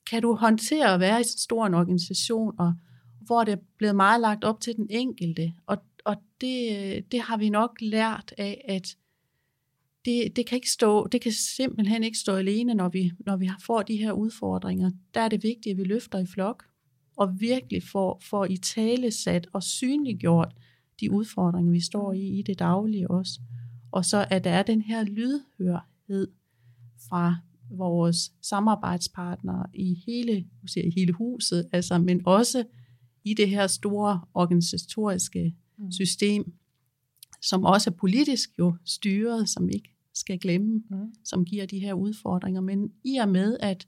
Kan 0.10 0.22
du 0.22 0.36
håndtere 0.36 0.94
at 0.94 1.00
være 1.00 1.22
i 1.22 1.24
så 1.24 1.38
stor 1.38 1.66
en 1.66 1.74
organisation, 1.74 2.56
og 2.60 2.74
hvor 3.28 3.44
det 3.44 3.52
er 3.52 3.62
blevet 3.78 3.96
meget 3.96 4.22
lagt 4.22 4.44
op 4.44 4.62
til 4.62 4.76
den 4.76 4.88
enkelte, 4.90 5.54
og 5.68 5.78
og 6.08 6.16
det, 6.42 7.12
det 7.12 7.22
har 7.22 7.38
vi 7.38 7.50
nok 7.50 7.78
lært 7.82 8.34
af, 8.38 8.66
at 8.68 8.98
det, 10.06 10.36
det, 10.36 10.46
kan 10.46 10.56
ikke 10.56 10.72
stå, 10.72 11.08
det 11.08 11.22
kan 11.22 11.32
simpelthen 11.32 12.04
ikke 12.04 12.18
stå 12.18 12.36
alene, 12.36 12.74
når 12.74 12.90
vi, 12.90 13.12
når 13.20 13.38
vi 13.38 13.50
får 13.66 13.82
de 13.82 13.98
her 13.98 14.12
udfordringer. 14.12 14.92
Der 15.14 15.22
er 15.22 15.28
det 15.28 15.44
vigtigt, 15.44 15.74
at 15.74 15.78
vi 15.78 15.84
løfter 15.84 16.20
i 16.20 16.26
flok, 16.26 16.66
og 17.16 17.40
virkelig 17.40 17.84
får, 17.84 18.22
får 18.24 18.46
i 18.46 18.58
tale 18.58 19.12
sat 19.12 19.48
og 19.54 19.64
synliggjort 19.64 20.54
de 21.00 21.12
udfordringer, 21.12 21.72
vi 21.72 21.82
står 21.82 22.14
i 22.14 22.40
i 22.40 22.42
det 22.42 22.60
daglige 22.60 23.12
også. 23.12 23.40
Og 23.92 24.06
så 24.06 24.28
at 24.30 24.44
der 24.44 24.52
er 24.52 24.64
den 24.64 24.82
her 24.82 25.04
lydhørhed 25.04 26.28
fra 27.10 27.36
vores 27.70 28.32
samarbejdspartnere 28.42 29.66
i 29.74 30.04
hele, 30.06 30.46
siger, 30.66 30.92
hele 30.96 31.14
huset, 31.14 31.70
altså, 31.72 31.98
men 31.98 32.22
også 32.26 32.64
i 33.32 33.34
det 33.34 33.50
her 33.50 33.68
store 33.68 34.22
organisatoriske 34.34 35.56
mm. 35.78 35.92
system, 35.92 36.54
som 37.42 37.64
også 37.64 37.90
er 37.90 37.94
politisk 37.94 38.50
jo 38.60 38.76
styret, 38.86 39.50
som 39.50 39.70
ikke 39.70 39.96
skal 40.14 40.40
glemme, 40.40 40.84
mm. 40.90 41.14
som 41.24 41.46
giver 41.46 41.66
de 41.66 41.80
her 41.80 41.94
udfordringer. 41.94 42.62
Men 42.62 42.92
i 43.04 43.18
og 43.18 43.30
med, 43.30 43.58
at, 43.60 43.88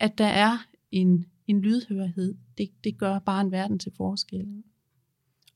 at 0.00 0.18
der 0.18 0.26
er 0.26 0.66
en, 0.90 1.26
en 1.46 1.60
lydhørhed, 1.60 2.34
det, 2.58 2.70
det 2.84 2.98
gør 2.98 3.18
bare 3.18 3.40
en 3.40 3.50
verden 3.50 3.78
til 3.78 3.92
forskel. 3.96 4.46
Mm. 4.46 4.64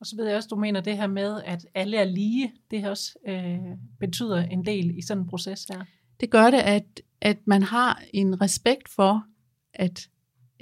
Og 0.00 0.06
så 0.06 0.16
ved 0.16 0.26
jeg 0.26 0.36
også, 0.36 0.48
du 0.48 0.56
mener 0.56 0.80
det 0.80 0.96
her 0.96 1.06
med, 1.06 1.42
at 1.44 1.66
alle 1.74 1.96
er 1.96 2.04
lige, 2.04 2.52
det 2.70 2.80
her 2.80 2.90
også 2.90 3.18
øh, 3.28 3.78
betyder 4.00 4.36
en 4.36 4.66
del 4.66 4.98
i 4.98 5.02
sådan 5.02 5.22
en 5.22 5.28
proces 5.28 5.64
her. 5.64 5.84
Det 6.20 6.30
gør 6.30 6.50
det, 6.50 6.58
at, 6.58 7.00
at 7.20 7.46
man 7.46 7.62
har 7.62 8.02
en 8.14 8.40
respekt 8.40 8.88
for, 8.88 9.26
at 9.74 10.08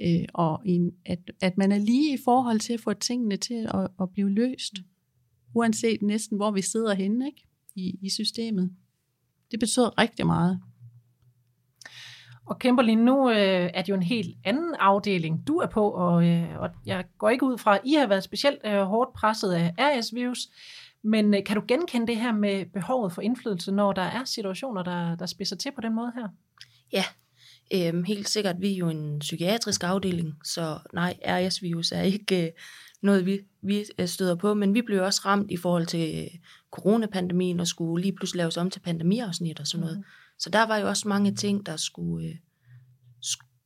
øh, 0.01 0.25
og 0.35 0.63
en, 0.65 0.93
at, 1.07 1.31
at 1.43 1.59
man 1.59 1.73
er 1.73 1.79
lige 1.79 2.15
i 2.15 2.19
forhold 2.25 2.61
til 2.61 2.73
at 2.73 2.81
få 2.81 2.93
tingene 2.93 3.37
til 3.37 3.69
at, 3.75 3.89
at 4.01 4.11
blive 4.13 4.31
løst, 4.31 4.75
uanset 5.55 6.03
næsten 6.03 6.37
hvor 6.37 6.51
vi 6.51 6.63
sidder 6.63 6.95
henne 6.95 7.27
ikke? 7.27 7.47
I, 7.75 7.99
i 8.03 8.11
systemet. 8.11 8.71
Det 9.51 9.61
betyder 9.61 10.01
rigtig 10.01 10.27
meget. 10.27 10.61
Og 12.47 12.59
Kimberly, 12.59 12.91
nu 12.95 13.31
øh, 13.31 13.71
er 13.75 13.83
det 13.83 13.89
jo 13.89 13.95
en 13.95 14.03
helt 14.03 14.37
anden 14.45 14.75
afdeling, 14.79 15.47
du 15.47 15.57
er 15.57 15.67
på, 15.67 15.91
og, 15.91 16.27
øh, 16.27 16.61
og 16.61 16.71
jeg 16.87 17.05
går 17.19 17.29
ikke 17.29 17.47
ud 17.47 17.59
fra, 17.59 17.75
at 17.75 17.81
I 17.85 17.95
har 17.95 18.07
været 18.07 18.25
specielt 18.25 18.59
øh, 18.65 18.83
hårdt 18.83 19.13
presset 19.13 19.53
af 19.53 19.75
RS-virus, 19.79 20.49
men 21.03 21.35
øh, 21.35 21.45
kan 21.45 21.57
du 21.57 21.65
genkende 21.69 22.07
det 22.07 22.17
her 22.17 22.33
med 22.33 22.67
behovet 22.73 23.13
for 23.13 23.23
indflydelse, 23.23 23.73
når 23.73 23.93
der 23.93 24.03
er 24.03 24.25
situationer, 24.25 24.83
der, 24.83 25.17
der 25.17 25.27
spidser 25.27 25.57
til 25.57 25.73
på 25.73 25.81
den 25.81 25.95
måde 25.95 26.13
her? 26.15 26.29
Ja, 26.93 27.05
øh, 27.75 28.05
helt 28.05 28.29
sikkert. 28.29 28.61
Vi 28.61 28.73
er 28.73 28.77
jo 28.77 28.89
en 28.89 29.19
psykiatrisk 29.19 29.85
afdeling, 29.85 30.35
så 30.45 30.79
nej, 30.93 31.17
RS-virus 31.27 31.93
er 31.93 32.03
ikke 32.03 32.47
øh, 32.47 32.53
noget, 33.03 33.27
vi, 33.27 33.41
vi 33.63 33.85
øh, 33.99 34.09
støder 34.09 34.35
på, 34.35 34.55
men 34.55 34.75
vi 34.75 34.83
blev 34.83 35.03
også 35.03 35.23
ramt 35.25 35.51
i 35.51 35.57
forhold 35.57 35.87
til 35.87 36.23
øh, 36.23 36.39
coronapandemien 36.71 37.61
og 37.61 37.67
skulle 37.67 38.03
lige 38.03 38.17
pludselig 38.17 38.39
laves 38.39 38.57
om 38.57 38.71
til 38.71 38.81
pandemiafsnit 38.81 39.61
og 39.61 39.67
sådan 39.67 39.81
noget. 39.81 39.99
Mm. 39.99 40.05
Så 40.39 40.51
der 40.51 40.63
var 40.63 40.77
jo 40.77 40.89
også 40.89 41.09
mange 41.09 41.35
ting, 41.35 41.67
der 41.67 41.77
skulle, 41.77 42.29
øh, 42.29 42.37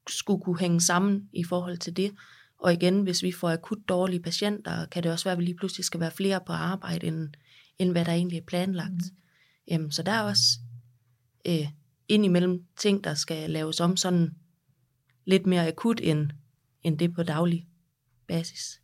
skulle 0.09 0.43
kunne 0.43 0.59
hænge 0.59 0.81
sammen 0.81 1.29
i 1.33 1.45
forhold 1.45 1.79
til 1.79 1.97
det. 1.97 2.13
Og 2.59 2.73
igen, 2.73 3.03
hvis 3.03 3.23
vi 3.23 3.33
får 3.33 3.51
akut 3.51 3.79
dårlige 3.89 4.23
patienter, 4.23 4.87
kan 4.87 5.03
det 5.03 5.13
også 5.13 5.25
være, 5.25 5.33
at 5.33 5.39
vi 5.39 5.45
lige 5.45 5.57
pludselig 5.57 5.85
skal 5.85 6.01
være 6.01 6.11
flere 6.11 6.41
på 6.47 6.53
arbejde, 6.53 7.07
end, 7.07 7.29
end 7.79 7.93
hvad 7.93 8.05
der 8.05 8.13
egentlig 8.13 8.39
er 8.39 8.45
planlagt. 8.47 8.91
Mm. 8.91 9.17
Jamen, 9.69 9.93
så 9.93 10.03
der 10.03 10.13
er 10.13 10.23
også 10.23 10.59
øh, 11.47 11.69
indimellem 12.09 12.65
ting, 12.77 13.05
der 13.05 13.15
skal 13.15 13.51
laves 13.51 13.81
om 13.81 13.97
sådan 13.97 14.35
lidt 15.25 15.47
mere 15.47 15.69
akut, 15.69 16.01
end, 16.03 16.31
end 16.83 16.99
det 16.99 17.15
på 17.15 17.23
daglig 17.23 17.67
basis. 18.29 18.81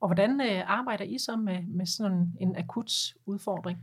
Og 0.00 0.08
hvordan 0.08 0.40
øh, 0.40 0.62
arbejder 0.66 1.04
I 1.04 1.18
så 1.18 1.36
med, 1.36 1.62
med 1.62 1.86
sådan 1.86 2.32
en 2.40 2.56
akut 2.56 2.92
udfordring? 3.26 3.78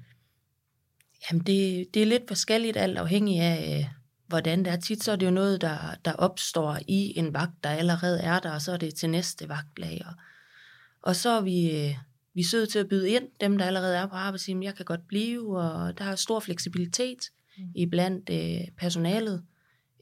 Jamen, 1.31 1.45
det, 1.45 1.87
det 1.93 2.01
er 2.01 2.05
lidt 2.05 2.27
forskelligt, 2.27 2.77
alt 2.77 2.97
afhængig 2.97 3.39
af, 3.39 3.79
øh, 3.79 3.85
hvordan 4.27 4.65
det 4.65 4.73
er. 4.73 4.75
Tit 4.75 5.03
så 5.03 5.11
er 5.11 5.15
det 5.15 5.25
jo 5.25 5.31
noget, 5.31 5.61
der, 5.61 5.77
der 6.05 6.13
opstår 6.13 6.77
i 6.87 7.13
en 7.19 7.33
vagt, 7.33 7.63
der 7.63 7.69
allerede 7.69 8.21
er 8.21 8.39
der, 8.39 8.51
og 8.51 8.61
så 8.61 8.71
er 8.71 8.77
det 8.77 8.95
til 8.95 9.09
næste 9.09 9.49
vagtlag. 9.49 10.01
Og, 10.05 10.13
og 11.01 11.15
så 11.15 11.29
er 11.29 11.41
vi, 11.41 11.85
øh, 11.85 11.97
vi 12.33 12.43
søde 12.43 12.65
til 12.65 12.79
at 12.79 12.89
byde 12.89 13.09
ind, 13.09 13.27
dem 13.41 13.57
der 13.57 13.65
allerede 13.65 13.97
er 13.97 14.07
på 14.07 14.15
arbejde, 14.15 14.63
jeg 14.65 14.75
kan 14.75 14.85
godt 14.85 15.07
blive, 15.07 15.57
og 15.57 15.97
der 15.97 16.05
er 16.05 16.15
stor 16.15 16.39
fleksibilitet 16.39 17.19
mm. 17.57 17.63
i 17.75 17.85
blandt 17.85 18.29
øh, 18.29 18.67
personalet, 18.77 19.43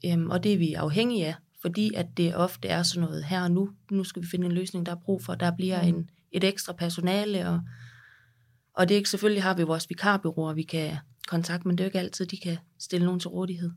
øhm, 0.06 0.30
og 0.30 0.44
det 0.44 0.52
er 0.52 0.58
vi 0.58 0.72
afhængige 0.72 1.26
af, 1.26 1.34
fordi 1.62 1.94
at 1.94 2.06
det 2.16 2.36
ofte 2.36 2.68
er 2.68 2.82
sådan 2.82 3.08
noget 3.08 3.24
her 3.24 3.42
og 3.42 3.50
nu, 3.50 3.70
nu 3.90 4.04
skal 4.04 4.22
vi 4.22 4.26
finde 4.30 4.46
en 4.46 4.52
løsning, 4.52 4.86
der 4.86 4.92
er 4.92 5.00
brug 5.04 5.24
for, 5.24 5.34
der 5.34 5.56
bliver 5.56 5.82
mm. 5.82 5.88
en, 5.88 6.10
et 6.32 6.44
ekstra 6.44 6.72
personale, 6.72 7.48
og, 7.48 7.60
og 8.74 8.88
det 8.88 8.94
er 8.94 8.96
ikke, 8.96 9.10
selvfølgelig 9.10 9.42
har 9.42 9.54
vi 9.54 9.62
vores 9.62 9.90
vikarbyråer, 9.90 10.54
vi 10.54 10.62
kan 10.62 10.96
kontakte, 11.28 11.68
men 11.68 11.78
det 11.78 11.84
er 11.84 11.86
jo 11.86 11.88
ikke 11.88 11.98
altid, 11.98 12.26
de 12.26 12.36
kan 12.36 12.58
stille 12.78 13.04
nogen 13.04 13.20
til 13.20 13.28
rådighed. 13.28 13.70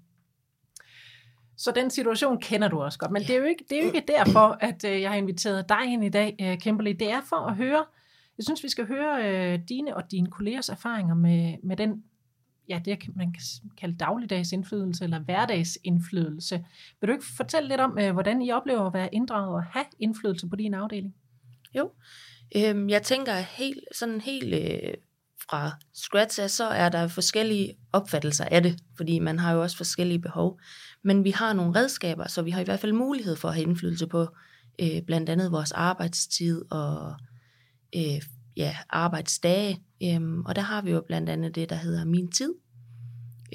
Så 1.57 1.71
den 1.75 1.89
situation 1.89 2.41
kender 2.41 2.67
du 2.67 2.81
også 2.81 2.99
godt, 2.99 3.11
men 3.11 3.21
ja. 3.21 3.27
det, 3.27 3.35
er 3.35 3.39
jo 3.39 3.45
ikke, 3.45 3.65
det 3.69 3.77
er 3.77 3.81
jo 3.81 3.91
ikke 3.91 4.03
derfor, 4.07 4.57
at 4.59 4.83
øh, 4.85 5.01
jeg 5.01 5.09
har 5.09 5.17
inviteret 5.17 5.69
dig 5.69 5.85
ind 5.85 6.03
i 6.03 6.09
dag, 6.09 6.35
øh, 6.41 6.57
Kimberly. 6.57 6.95
Det 6.99 7.11
er 7.11 7.21
for 7.29 7.35
at 7.35 7.55
høre, 7.55 7.85
jeg 8.37 8.43
synes, 8.43 8.63
vi 8.63 8.69
skal 8.69 8.87
høre 8.87 9.25
øh, 9.25 9.59
dine 9.69 9.95
og 9.95 10.11
dine 10.11 10.31
kollegers 10.31 10.69
erfaringer 10.69 11.15
med, 11.15 11.55
med 11.63 11.77
den, 11.77 12.03
ja, 12.69 12.81
det 12.85 13.15
man 13.15 13.33
kan 13.33 13.41
kalde 13.77 13.97
dagligdags 13.97 14.51
indflydelse 14.51 15.03
eller 15.03 15.19
hverdagsindflydelse. 15.19 16.65
Vil 17.01 17.07
du 17.07 17.13
ikke 17.13 17.25
fortælle 17.37 17.69
lidt 17.69 17.81
om, 17.81 17.99
øh, 17.99 18.13
hvordan 18.13 18.41
I 18.41 18.51
oplever 18.51 18.87
at 18.87 18.93
være 18.93 19.15
inddraget 19.15 19.55
og 19.55 19.63
have 19.63 19.85
indflydelse 19.99 20.47
på 20.47 20.55
din 20.55 20.73
afdeling? 20.73 21.15
Jo, 21.75 21.91
øhm, 22.55 22.89
jeg 22.89 23.03
tænker 23.03 23.33
helt, 23.33 23.79
sådan 23.95 24.21
helt 24.21 24.53
øh, 24.53 24.93
fra 25.49 25.71
scratch 25.93 26.41
af, 26.41 26.49
så 26.49 26.63
er 26.63 26.89
der 26.89 27.07
forskellige 27.07 27.77
opfattelser 27.93 28.45
af 28.45 28.63
det, 28.63 28.79
fordi 28.97 29.19
man 29.19 29.39
har 29.39 29.53
jo 29.53 29.61
også 29.61 29.77
forskellige 29.77 30.19
behov. 30.19 30.59
Men 31.03 31.23
vi 31.23 31.31
har 31.31 31.53
nogle 31.53 31.79
redskaber, 31.79 32.27
så 32.27 32.41
vi 32.41 32.51
har 32.51 32.61
i 32.61 32.63
hvert 32.63 32.79
fald 32.79 32.93
mulighed 32.93 33.35
for 33.35 33.47
at 33.47 33.53
have 33.53 33.67
indflydelse 33.67 34.07
på 34.07 34.27
øh, 34.81 35.01
blandt 35.07 35.29
andet 35.29 35.51
vores 35.51 35.71
arbejdstid 35.71 36.71
og 36.71 37.15
øh, 37.95 38.21
ja, 38.57 38.75
arbejdsdage. 38.89 39.81
Øhm, 40.03 40.45
og 40.45 40.55
der 40.55 40.61
har 40.61 40.81
vi 40.81 40.91
jo 40.91 41.01
blandt 41.07 41.29
andet 41.29 41.55
det, 41.55 41.69
der 41.69 41.75
hedder 41.75 42.05
Min 42.05 42.31
Tid, 42.31 42.53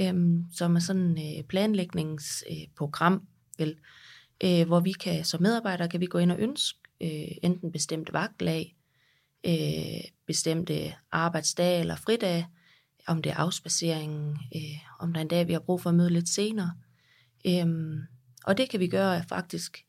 øhm, 0.00 0.44
som 0.52 0.76
er 0.76 0.80
sådan 0.80 1.18
et 1.18 1.38
øh, 1.38 1.44
planlægningsprogram, 1.44 3.14
øh, 3.14 3.20
vel, 3.58 3.76
øh, 4.44 4.66
hvor 4.66 4.80
vi 4.80 4.92
kan 4.92 5.24
som 5.24 5.42
medarbejdere 5.42 5.88
kan 5.88 6.00
vi 6.00 6.06
gå 6.06 6.18
ind 6.18 6.32
og 6.32 6.38
ønske 6.40 6.78
øh, 7.00 7.36
enten 7.42 7.72
bestemte 7.72 8.12
vagtlag, 8.12 8.76
øh, 9.46 10.10
bestemte 10.26 10.94
arbejdsdage 11.12 11.80
eller 11.80 11.96
fridage, 11.96 12.46
om 13.06 13.22
det 13.22 13.32
er 13.32 13.36
afspacering, 13.36 14.38
øh, 14.56 14.78
om 14.98 15.12
der 15.12 15.20
er 15.20 15.22
en 15.22 15.28
dag, 15.28 15.48
vi 15.48 15.52
har 15.52 15.60
brug 15.60 15.80
for 15.80 15.90
at 15.90 15.96
møde 15.96 16.10
lidt 16.10 16.28
senere. 16.28 16.72
Øhm, 17.46 18.00
og 18.44 18.56
det 18.58 18.70
kan 18.70 18.80
vi 18.80 18.88
gøre 18.88 19.24
faktisk 19.28 19.84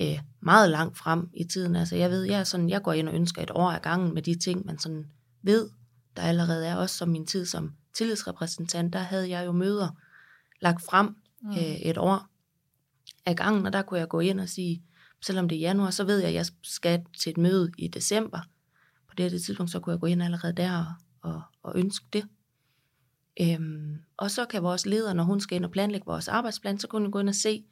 øh, 0.00 0.18
meget 0.40 0.70
langt 0.70 0.98
frem 0.98 1.30
i 1.34 1.44
tiden. 1.44 1.76
Altså 1.76 1.96
jeg 1.96 2.10
ved, 2.10 2.22
jeg, 2.22 2.40
er 2.40 2.44
sådan, 2.44 2.68
jeg 2.68 2.82
går 2.82 2.92
ind 2.92 3.08
og 3.08 3.14
ønsker 3.14 3.42
et 3.42 3.50
år 3.50 3.70
ad 3.70 3.80
gangen 3.80 4.14
med 4.14 4.22
de 4.22 4.38
ting, 4.38 4.66
man 4.66 4.78
sådan 4.78 5.06
ved, 5.42 5.70
der 6.16 6.22
allerede 6.22 6.66
er. 6.66 6.76
Også 6.76 6.96
som 6.96 7.08
min 7.08 7.26
tid 7.26 7.46
som 7.46 7.74
tillidsrepræsentant, 7.92 8.92
der 8.92 8.98
havde 8.98 9.30
jeg 9.30 9.46
jo 9.46 9.52
møder 9.52 9.88
lagt 10.60 10.82
frem 10.82 11.16
mm. 11.42 11.50
øh, 11.50 11.56
et 11.56 11.98
år 11.98 12.26
ad 13.26 13.34
gangen, 13.34 13.66
og 13.66 13.72
der 13.72 13.82
kunne 13.82 14.00
jeg 14.00 14.08
gå 14.08 14.20
ind 14.20 14.40
og 14.40 14.48
sige, 14.48 14.82
selvom 15.22 15.48
det 15.48 15.56
er 15.56 15.60
januar, 15.60 15.90
så 15.90 16.04
ved 16.04 16.18
jeg, 16.18 16.28
at 16.28 16.34
jeg 16.34 16.46
skal 16.62 17.04
til 17.18 17.30
et 17.30 17.38
møde 17.38 17.72
i 17.78 17.88
december. 17.88 18.40
På 19.08 19.14
det 19.14 19.42
tidspunkt, 19.42 19.72
så 19.72 19.80
kunne 19.80 19.92
jeg 19.92 20.00
gå 20.00 20.06
ind 20.06 20.22
allerede 20.22 20.52
der 20.52 20.78
og, 20.78 20.94
og, 21.30 21.42
og 21.62 21.72
ønske 21.78 22.06
det. 22.12 22.24
Øhm, 23.40 23.98
og 24.16 24.30
så 24.30 24.44
kan 24.44 24.62
vores 24.62 24.86
leder, 24.86 25.12
når 25.12 25.24
hun 25.24 25.40
skal 25.40 25.56
ind 25.56 25.64
og 25.64 25.70
planlægge 25.70 26.06
vores 26.06 26.28
arbejdsplan, 26.28 26.78
så 26.78 26.88
kunne 26.88 27.02
hun 27.02 27.12
gå 27.12 27.18
ind 27.18 27.28
og 27.28 27.34
se 27.34 27.64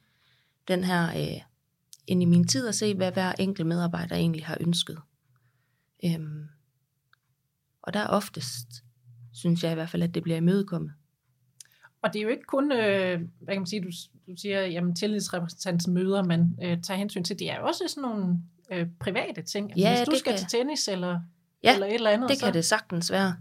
den 0.67 0.83
her, 0.83 1.09
øh, 1.09 1.41
ind 2.07 2.21
i 2.21 2.25
min 2.25 2.47
tid, 2.47 2.67
og 2.67 2.75
se, 2.75 2.95
hvad 2.95 3.11
hver 3.11 3.31
enkelt 3.39 3.67
medarbejder 3.67 4.15
egentlig 4.15 4.45
har 4.45 4.57
ønsket. 4.59 4.99
Øhm, 6.05 6.47
og 7.89 7.93
der 7.93 7.99
er 7.99 8.07
oftest, 8.07 8.67
synes 9.33 9.63
jeg 9.63 9.71
i 9.71 9.75
hvert 9.75 9.89
fald, 9.89 10.03
at 10.03 10.13
det 10.13 10.23
bliver 10.23 10.37
imødekommet. 10.37 10.91
Og 12.03 12.13
det 12.13 12.19
er 12.19 12.23
jo 12.23 12.29
ikke 12.29 12.43
kun, 12.43 12.71
øh, 12.71 13.19
hvad 13.41 13.53
kan 13.53 13.61
man 13.61 13.65
sige, 13.65 13.81
du, 13.81 13.89
du 14.27 14.35
siger, 14.37 14.61
jamen 14.61 14.95
tillidsrepræsentantsmøder, 14.95 16.23
man 16.23 16.57
øh, 16.63 16.81
tager 16.81 16.97
hensyn 16.97 17.23
til. 17.23 17.39
Det 17.39 17.51
er 17.51 17.57
jo 17.59 17.65
også 17.65 17.83
sådan 17.87 18.09
nogle 18.09 18.41
øh, 18.71 18.87
private 18.99 19.41
ting. 19.41 19.71
Altså, 19.71 19.87
ja, 19.87 19.97
hvis 19.97 20.07
du 20.07 20.19
skal 20.19 20.31
kan... 20.31 20.39
til 20.39 20.47
tennis 20.47 20.87
eller, 20.87 21.19
ja, 21.63 21.73
eller 21.73 21.87
et 21.87 21.93
eller 21.93 22.09
andet. 22.09 22.29
det 22.29 22.37
så... 22.37 22.45
kan 22.45 22.53
det 22.53 22.65
sagtens 22.65 23.11
være. 23.11 23.35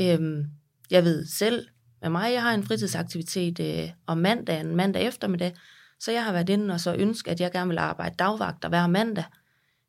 Øhm, 0.00 0.44
jeg 0.90 1.04
ved 1.04 1.26
selv 1.26 1.68
med 2.02 2.10
mig, 2.10 2.32
jeg 2.32 2.42
har 2.42 2.54
en 2.54 2.64
fritidsaktivitet 2.64 3.60
øh, 3.60 3.90
om 4.06 4.18
mandagen, 4.18 4.76
mandag 4.76 5.06
eftermiddag, 5.06 5.54
så 6.00 6.12
jeg 6.12 6.24
har 6.24 6.32
været 6.32 6.48
inde 6.48 6.74
og 6.74 6.80
så 6.80 6.94
ønsket, 6.94 7.32
at 7.32 7.40
jeg 7.40 7.52
gerne 7.52 7.68
vil 7.68 7.78
arbejde 7.78 8.14
dagvagter 8.18 8.68
hver 8.68 8.86
mandag, 8.86 9.24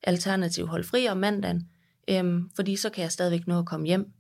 alternativ 0.04 0.68
hold 0.68 0.84
fri 0.84 1.08
om 1.08 1.18
mandagen, 1.18 1.68
øhm, 2.08 2.50
fordi 2.56 2.76
så 2.76 2.90
kan 2.90 3.02
jeg 3.02 3.12
stadigvæk 3.12 3.48
nå 3.48 3.60
at 3.60 3.66
komme 3.66 3.86
hjem. 3.86 4.14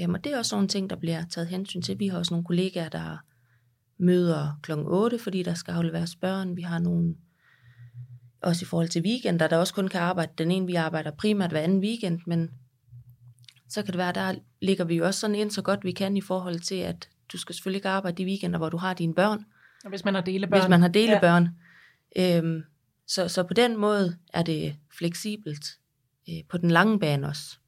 Øhm, 0.00 0.14
og 0.14 0.24
det 0.24 0.32
er 0.32 0.38
også 0.38 0.54
nogle 0.54 0.68
ting, 0.68 0.90
der 0.90 0.96
bliver 0.96 1.24
taget 1.30 1.48
hensyn 1.48 1.82
til. 1.82 1.98
Vi 1.98 2.08
har 2.08 2.18
også 2.18 2.34
nogle 2.34 2.44
kollegaer, 2.44 2.88
der 2.88 3.24
møder 3.98 4.58
kl. 4.62 4.72
8, 4.72 5.18
fordi 5.18 5.42
der 5.42 5.54
skal 5.54 5.72
afleveres 5.72 6.16
børn. 6.16 6.56
Vi 6.56 6.62
har 6.62 6.78
nogle, 6.78 7.14
også 8.42 8.64
i 8.64 8.66
forhold 8.66 8.88
til 8.88 9.02
weekender, 9.02 9.48
der 9.48 9.56
også 9.56 9.74
kun 9.74 9.88
kan 9.88 10.00
arbejde. 10.00 10.32
Den 10.38 10.50
ene, 10.50 10.66
vi 10.66 10.74
arbejder 10.74 11.10
primært 11.10 11.50
hver 11.50 11.60
anden 11.60 11.80
weekend, 11.80 12.20
men 12.26 12.50
så 13.68 13.82
kan 13.82 13.92
det 13.92 13.98
være, 13.98 14.12
der 14.12 14.34
ligger 14.60 14.84
vi 14.84 14.94
jo 14.94 15.06
også 15.06 15.20
sådan 15.20 15.36
ind 15.36 15.50
så 15.50 15.62
godt 15.62 15.84
vi 15.84 15.92
kan 15.92 16.16
i 16.16 16.20
forhold 16.20 16.60
til, 16.60 16.74
at 16.74 17.08
du 17.32 17.38
skal 17.38 17.54
selvfølgelig 17.54 17.78
ikke 17.78 17.88
arbejde 17.88 18.22
de 18.22 18.24
weekender, 18.24 18.58
hvor 18.58 18.68
du 18.68 18.76
har 18.76 18.94
dine 18.94 19.14
børn. 19.14 19.44
Og 19.84 19.90
hvis 19.90 20.04
man 20.04 20.14
har 20.14 20.22
delebørn. 20.22 20.60
Hvis 20.60 20.68
man 20.68 20.80
har 20.80 20.88
delebørn. 20.88 21.48
Ja. 22.16 22.38
Øhm, 22.38 22.62
så, 23.06 23.28
så 23.28 23.42
på 23.42 23.54
den 23.54 23.76
måde 23.76 24.16
er 24.32 24.42
det 24.42 24.76
fleksibelt. 24.98 25.64
Øh, 26.28 26.44
på 26.48 26.58
den 26.58 26.70
lange 26.70 26.98
bane 26.98 27.28
også. 27.28 27.58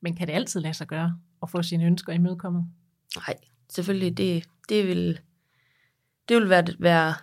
Men 0.00 0.16
kan 0.16 0.26
det 0.26 0.34
altid 0.34 0.60
lade 0.60 0.74
sig 0.74 0.86
gøre 0.86 1.18
at 1.42 1.50
få 1.50 1.62
sine 1.62 1.84
ønsker 1.84 2.12
imødekommet? 2.12 2.66
Nej, 3.16 3.36
selvfølgelig. 3.70 4.16
Det, 4.16 4.44
det 4.68 4.86
vil, 4.86 5.18
det 6.28 6.36
vil 6.36 6.48
være, 6.48 6.66
være 6.78 7.14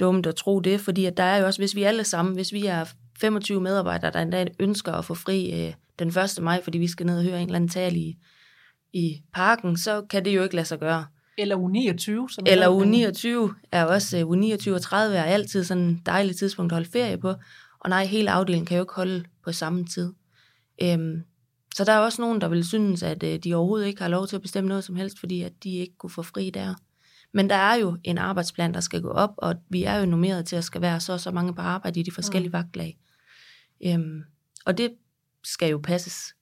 dumt 0.00 0.26
at 0.26 0.36
tro 0.36 0.60
det, 0.60 0.80
fordi 0.80 1.04
at 1.04 1.16
der 1.16 1.22
er 1.22 1.36
jo 1.36 1.46
også, 1.46 1.60
hvis 1.60 1.74
vi 1.74 1.82
alle 1.82 2.04
sammen, 2.04 2.34
hvis 2.34 2.52
vi 2.52 2.66
er 2.66 2.84
25 3.20 3.60
medarbejdere, 3.60 4.10
der 4.10 4.20
endda 4.20 4.46
ønsker 4.58 4.92
at 4.92 5.04
få 5.04 5.14
fri 5.14 5.66
øh, 5.66 5.74
den 5.98 6.08
1. 6.08 6.42
maj, 6.42 6.62
fordi 6.62 6.78
vi 6.78 6.88
skal 6.88 7.06
ned 7.06 7.18
og 7.18 7.24
høre 7.24 7.40
en 7.40 7.46
eller 7.46 7.56
anden 7.56 7.68
tale 7.68 7.98
i, 7.98 8.18
i 8.92 9.22
parken, 9.32 9.76
så 9.76 10.02
kan 10.02 10.24
det 10.24 10.36
jo 10.36 10.42
ikke 10.42 10.54
lade 10.54 10.66
sig 10.66 10.78
gøre. 10.78 11.06
Eller 11.38 11.56
u 11.56 11.68
29. 11.68 12.30
Som 12.30 12.46
Eller 12.48 12.68
u 12.68 12.84
29 12.84 13.54
er 13.72 13.84
også, 13.84 14.24
uh, 14.24 14.30
u 14.30 14.34
29 14.34 14.74
og 14.74 14.82
30 14.82 15.16
er 15.16 15.22
altid 15.22 15.64
sådan 15.64 15.82
en 15.82 16.02
dejlig 16.06 16.36
tidspunkt 16.36 16.72
at 16.72 16.76
holde 16.76 16.90
ferie 16.90 17.18
på. 17.18 17.34
Og 17.84 17.90
nej, 17.90 18.04
hele 18.04 18.30
afdelingen 18.30 18.66
kan 18.66 18.76
jo 18.76 18.82
ikke 18.82 18.94
holde 18.94 19.24
på 19.44 19.52
samme 19.52 19.86
tid. 19.86 20.12
Um, 20.84 21.22
så 21.74 21.84
der 21.84 21.92
er 21.92 21.98
også 21.98 22.22
nogen, 22.22 22.40
der 22.40 22.48
vil 22.48 22.64
synes, 22.64 23.02
at 23.02 23.22
uh, 23.22 23.34
de 23.44 23.54
overhovedet 23.54 23.86
ikke 23.86 24.02
har 24.02 24.08
lov 24.08 24.26
til 24.26 24.36
at 24.36 24.42
bestemme 24.42 24.68
noget 24.68 24.84
som 24.84 24.96
helst, 24.96 25.18
fordi 25.18 25.42
at 25.42 25.52
de 25.64 25.76
ikke 25.76 25.96
kunne 25.98 26.10
få 26.10 26.22
fri 26.22 26.50
der. 26.50 26.74
Men 27.32 27.50
der 27.50 27.56
er 27.56 27.74
jo 27.74 27.96
en 28.04 28.18
arbejdsplan, 28.18 28.74
der 28.74 28.80
skal 28.80 29.02
gå 29.02 29.08
op, 29.08 29.34
og 29.36 29.54
vi 29.68 29.84
er 29.84 29.96
jo 29.96 30.06
nummeret 30.06 30.46
til 30.46 30.56
at 30.56 30.64
skal 30.64 30.80
være 30.80 31.00
så 31.00 31.12
og 31.12 31.20
så 31.20 31.30
mange 31.30 31.54
på 31.54 31.60
arbejde 31.60 32.00
i 32.00 32.02
de 32.02 32.12
forskellige 32.12 32.48
mm. 32.48 32.52
vagtlag. 32.52 32.98
Øhm, 33.86 34.22
og 34.66 34.78
det 34.78 34.94
skal 35.44 35.70
jo 35.70 35.78
passes, 35.78 36.34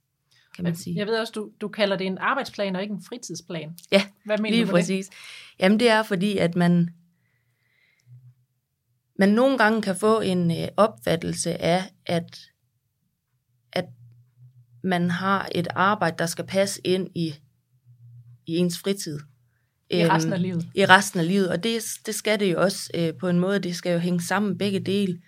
kan 0.55 0.65
man 0.65 0.77
sige. 0.77 0.97
Jeg 0.97 1.07
ved 1.07 1.19
også, 1.19 1.33
du, 1.33 1.51
du 1.61 1.69
kalder 1.69 1.97
det 1.97 2.07
en 2.07 2.19
arbejdsplan 2.19 2.77
og 2.77 2.83
ikke 2.83 2.95
en 2.95 3.03
fritidsplan. 3.09 3.79
Ja, 3.93 4.03
Hvad 4.25 4.39
mener 4.39 4.51
lige 4.51 4.63
du 4.63 4.67
med 4.67 4.73
præcis. 4.73 5.07
Det? 5.07 5.17
Jamen 5.61 5.81
det 5.81 5.89
er 5.89 6.03
fordi, 6.03 6.39
at 6.39 6.57
man, 6.57 6.89
man 9.23 9.29
nogle 9.29 9.59
gange 9.59 9.83
kan 9.83 9.97
få 9.97 10.21
en 10.21 10.51
øh, 10.51 10.69
opfattelse 10.77 11.63
af, 11.63 11.83
at, 12.07 12.41
at 13.73 13.85
man 14.85 15.11
har 15.11 15.49
et 15.55 15.69
arbejde, 15.75 16.17
der 16.19 16.27
skal 16.27 16.47
passe 16.47 16.81
ind 16.85 17.09
i, 17.15 17.35
i 18.47 18.57
ens 18.57 18.79
fritid. 18.79 19.19
I 19.91 20.09
resten 20.09 20.33
af 20.33 20.43
livet. 20.43 20.67
I 20.75 20.85
resten 20.85 21.21
af 21.21 21.29
livet, 21.29 21.49
og 21.49 21.63
det, 21.63 21.83
det 22.07 22.15
skal 22.15 22.41
det 22.41 22.53
jo 22.53 22.63
også 22.63 22.91
øh, 22.95 23.15
på 23.21 23.29
en 23.29 23.39
måde, 23.39 23.59
det 23.59 23.77
skal 23.77 23.93
jo 23.93 23.99
hænge 23.99 24.21
sammen 24.23 24.59
begge 24.59 24.81
dele. 24.81 25.21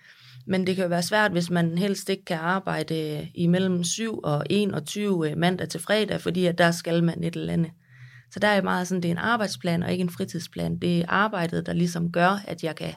Men 0.47 0.67
det 0.67 0.75
kan 0.75 0.83
jo 0.83 0.89
være 0.89 1.03
svært, 1.03 1.31
hvis 1.31 1.49
man 1.49 1.77
helst 1.77 2.09
ikke 2.09 2.25
kan 2.25 2.37
arbejde 2.37 3.19
øh, 3.19 3.27
imellem 3.35 3.83
7 3.83 4.19
og 4.23 4.45
21 4.49 5.31
øh, 5.31 5.37
mandag 5.37 5.69
til 5.69 5.79
fredag, 5.79 6.21
fordi 6.21 6.45
at 6.45 6.57
der 6.57 6.71
skal 6.71 7.03
man 7.03 7.23
et 7.23 7.35
eller 7.35 7.53
andet. 7.53 7.71
Så 8.31 8.39
der 8.39 8.47
er 8.47 8.61
meget 8.61 8.87
sådan, 8.87 9.01
det 9.01 9.09
er 9.09 9.13
en 9.13 9.17
arbejdsplan 9.17 9.83
og 9.83 9.91
ikke 9.91 10.01
en 10.01 10.09
fritidsplan. 10.09 10.77
Det 10.79 10.99
er 10.99 11.05
arbejdet, 11.07 11.65
der 11.65 11.73
ligesom 11.73 12.11
gør, 12.11 12.43
at 12.47 12.63
jeg 12.63 12.75
kan 12.75 12.93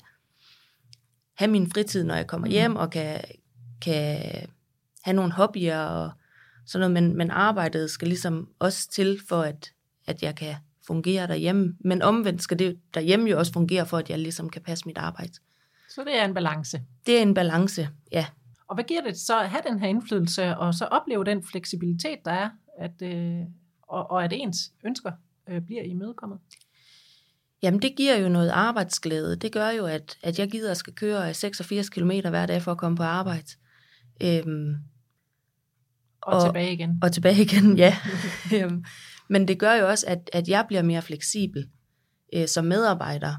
have 1.39 1.51
min 1.51 1.71
fritid, 1.71 2.05
når 2.05 2.15
jeg 2.15 2.27
kommer 2.27 2.47
mm. 2.47 2.53
hjem, 2.53 2.77
og 2.77 2.91
kan, 2.91 3.21
kan 3.81 4.21
have 5.03 5.15
nogle 5.15 5.33
hobbyer 5.33 5.79
og 5.79 6.11
sådan 6.67 6.91
noget, 6.91 7.03
men, 7.05 7.17
men 7.17 7.31
arbejdet 7.31 7.91
skal 7.91 8.09
ligesom 8.09 8.49
også 8.59 8.91
til 8.91 9.21
for, 9.29 9.43
at, 9.43 9.73
at 10.07 10.23
jeg 10.23 10.37
kan 10.37 10.55
fungere 10.87 11.27
derhjemme. 11.27 11.77
Men 11.81 12.03
omvendt 12.03 12.43
skal 12.43 12.59
det 12.59 12.79
derhjemme 12.95 13.31
jo 13.31 13.39
også 13.39 13.53
fungere 13.53 13.87
for, 13.87 13.99
at 13.99 14.11
jeg 14.11 14.19
ligesom 14.19 14.51
kan 14.51 14.63
passe 14.63 14.87
mit 14.87 14.99
arbejde. 14.99 15.33
Så 15.89 16.05
det 16.05 16.19
er 16.19 16.25
en 16.25 16.35
balance. 16.35 16.83
Det 17.07 17.19
er 17.19 17.23
en 17.23 17.35
balance, 17.35 17.89
ja. 18.13 18.27
Og 18.69 18.75
hvad 18.75 18.85
giver 18.85 19.01
det 19.01 19.19
så 19.19 19.41
at 19.41 19.51
have 19.51 19.63
den 19.67 19.79
her 19.79 19.89
indflydelse, 19.89 20.57
og 20.57 20.75
så 20.75 20.85
opleve 20.85 21.25
den 21.25 21.43
fleksibilitet, 21.43 22.19
der 22.25 22.33
er, 22.33 22.51
at, 22.79 23.03
øh, 23.03 23.41
og, 23.83 24.11
og 24.11 24.25
at 24.25 24.33
ens 24.33 24.73
ønsker 24.85 25.13
øh, 25.49 25.61
bliver 25.63 25.83
imødekommet? 25.83 26.39
Jamen 27.63 27.83
det 27.83 27.97
giver 27.97 28.17
jo 28.17 28.29
noget 28.29 28.51
arbejdsglæde. 28.51 29.37
Det 29.37 29.53
gør 29.53 29.69
jo, 29.69 29.87
at, 29.87 30.19
at 30.23 30.39
jeg 30.39 30.51
gider 30.51 30.71
at 30.71 30.77
skal 30.77 30.93
køre 30.93 31.35
86 31.35 31.89
km 31.89 32.11
hver 32.11 32.47
dag 32.47 32.63
for 32.63 32.73
at 32.73 32.79
komme 32.79 32.97
på 32.97 33.03
arbejde. 33.03 33.47
Øhm, 34.23 34.75
og, 36.23 36.37
og 36.37 36.45
tilbage 36.45 36.73
igen. 36.73 36.99
Og 37.03 37.13
tilbage 37.13 37.43
igen, 37.43 37.77
ja. 37.85 37.97
Øhm, 38.55 38.85
men 39.29 39.49
det 39.49 39.59
gør 39.59 39.75
jo 39.75 39.89
også, 39.89 40.07
at, 40.09 40.31
at 40.33 40.49
jeg 40.49 40.65
bliver 40.69 40.83
mere 40.83 41.03
fleksibel 41.03 41.69
øh, 42.35 42.49
som 42.49 42.65
medarbejder. 42.65 43.35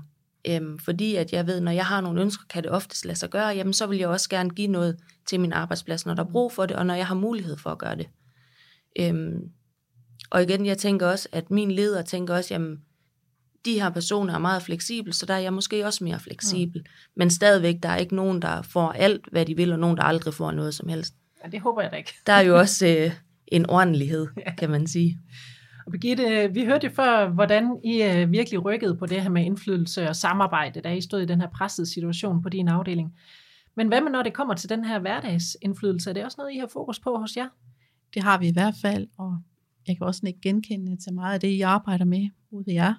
Øhm, 0.47 0.79
fordi 0.79 1.15
at 1.15 1.33
jeg 1.33 1.47
ved, 1.47 1.61
når 1.61 1.71
jeg 1.71 1.85
har 1.85 2.01
nogle 2.01 2.21
ønsker, 2.21 2.43
kan 2.49 2.63
det 2.63 2.71
oftest 2.71 3.05
lade 3.05 3.19
sig 3.19 3.29
gøre, 3.29 3.47
jamen 3.47 3.73
så 3.73 3.87
vil 3.87 3.97
jeg 3.97 4.07
også 4.07 4.29
gerne 4.29 4.49
give 4.49 4.67
noget 4.67 4.97
til 5.25 5.39
min 5.39 5.53
arbejdsplads, 5.53 6.05
når 6.05 6.13
der 6.13 6.23
er 6.23 6.31
brug 6.31 6.51
for 6.51 6.65
det, 6.65 6.75
og 6.75 6.85
når 6.85 6.93
jeg 6.93 7.07
har 7.07 7.15
mulighed 7.15 7.57
for 7.57 7.69
at 7.69 7.77
gøre 7.77 7.95
det. 7.95 8.07
Øhm, 8.99 9.51
og 10.29 10.43
igen, 10.43 10.65
jeg 10.65 10.77
tænker 10.77 11.07
også, 11.07 11.29
at 11.31 11.51
min 11.51 11.71
leder 11.71 12.01
tænker 12.01 12.35
også, 12.35 12.53
jamen, 12.53 12.83
de 13.65 13.81
her 13.81 13.89
personer 13.89 14.33
er 14.33 14.37
meget 14.37 14.61
fleksible, 14.61 15.13
så 15.13 15.25
der 15.25 15.33
er 15.33 15.39
jeg 15.39 15.53
måske 15.53 15.85
også 15.85 16.03
mere 16.03 16.19
fleksibel. 16.19 16.81
Mm. 16.81 16.91
Men 17.15 17.29
stadigvæk, 17.29 17.75
der 17.83 17.89
er 17.89 17.97
ikke 17.97 18.15
nogen, 18.15 18.41
der 18.41 18.61
får 18.61 18.91
alt, 18.91 19.27
hvad 19.31 19.45
de 19.45 19.55
vil, 19.55 19.71
og 19.71 19.79
nogen, 19.79 19.97
der 19.97 20.03
aldrig 20.03 20.33
får 20.33 20.51
noget 20.51 20.73
som 20.73 20.89
helst. 20.89 21.13
Ja, 21.43 21.49
det 21.49 21.61
håber 21.61 21.81
jeg 21.81 21.91
da 21.91 21.95
ikke. 21.95 22.13
Der 22.27 22.33
er 22.33 22.41
jo 22.41 22.59
også 22.63 22.87
øh, 22.87 23.11
en 23.47 23.69
ordentlighed, 23.69 24.27
ja. 24.37 24.55
kan 24.55 24.69
man 24.69 24.87
sige. 24.87 25.19
Og 25.85 25.91
Birgitte, 25.91 26.49
vi 26.53 26.65
hørte 26.65 26.87
jo 26.87 26.93
før, 26.93 27.29
hvordan 27.29 27.79
I 27.83 28.03
øh, 28.03 28.31
virkelig 28.31 28.65
rykkede 28.65 28.95
på 28.95 29.05
det 29.05 29.21
her 29.21 29.29
med 29.29 29.45
indflydelse 29.45 30.09
og 30.09 30.15
samarbejde, 30.15 30.81
da 30.81 30.93
I 30.93 31.01
stod 31.01 31.21
i 31.21 31.25
den 31.25 31.41
her 31.41 31.47
pressede 31.47 31.87
situation 31.87 32.41
på 32.41 32.49
din 32.49 32.67
afdeling. 32.67 33.13
Men 33.75 33.87
hvad 33.87 34.01
med, 34.01 34.11
når 34.11 34.23
det 34.23 34.33
kommer 34.33 34.53
til 34.53 34.69
den 34.69 34.85
her 34.85 34.99
hverdagsindflydelse? 34.99 36.09
Er 36.09 36.13
det 36.13 36.25
også 36.25 36.35
noget, 36.37 36.53
I 36.53 36.57
har 36.57 36.67
fokus 36.73 36.99
på 36.99 37.17
hos 37.17 37.37
jer? 37.37 37.47
Det 38.13 38.23
har 38.23 38.37
vi 38.37 38.47
i 38.47 38.53
hvert 38.53 38.73
fald, 38.81 39.07
og 39.17 39.37
jeg 39.87 39.97
kan 39.97 40.07
også 40.07 40.21
ikke 40.27 40.41
genkende 40.41 40.97
til 40.97 41.13
meget 41.13 41.33
af 41.33 41.39
det, 41.39 41.47
I 41.47 41.61
arbejder 41.61 42.05
med 42.05 42.29
ude 42.51 42.65
ved 42.65 42.73
jer. 42.73 42.93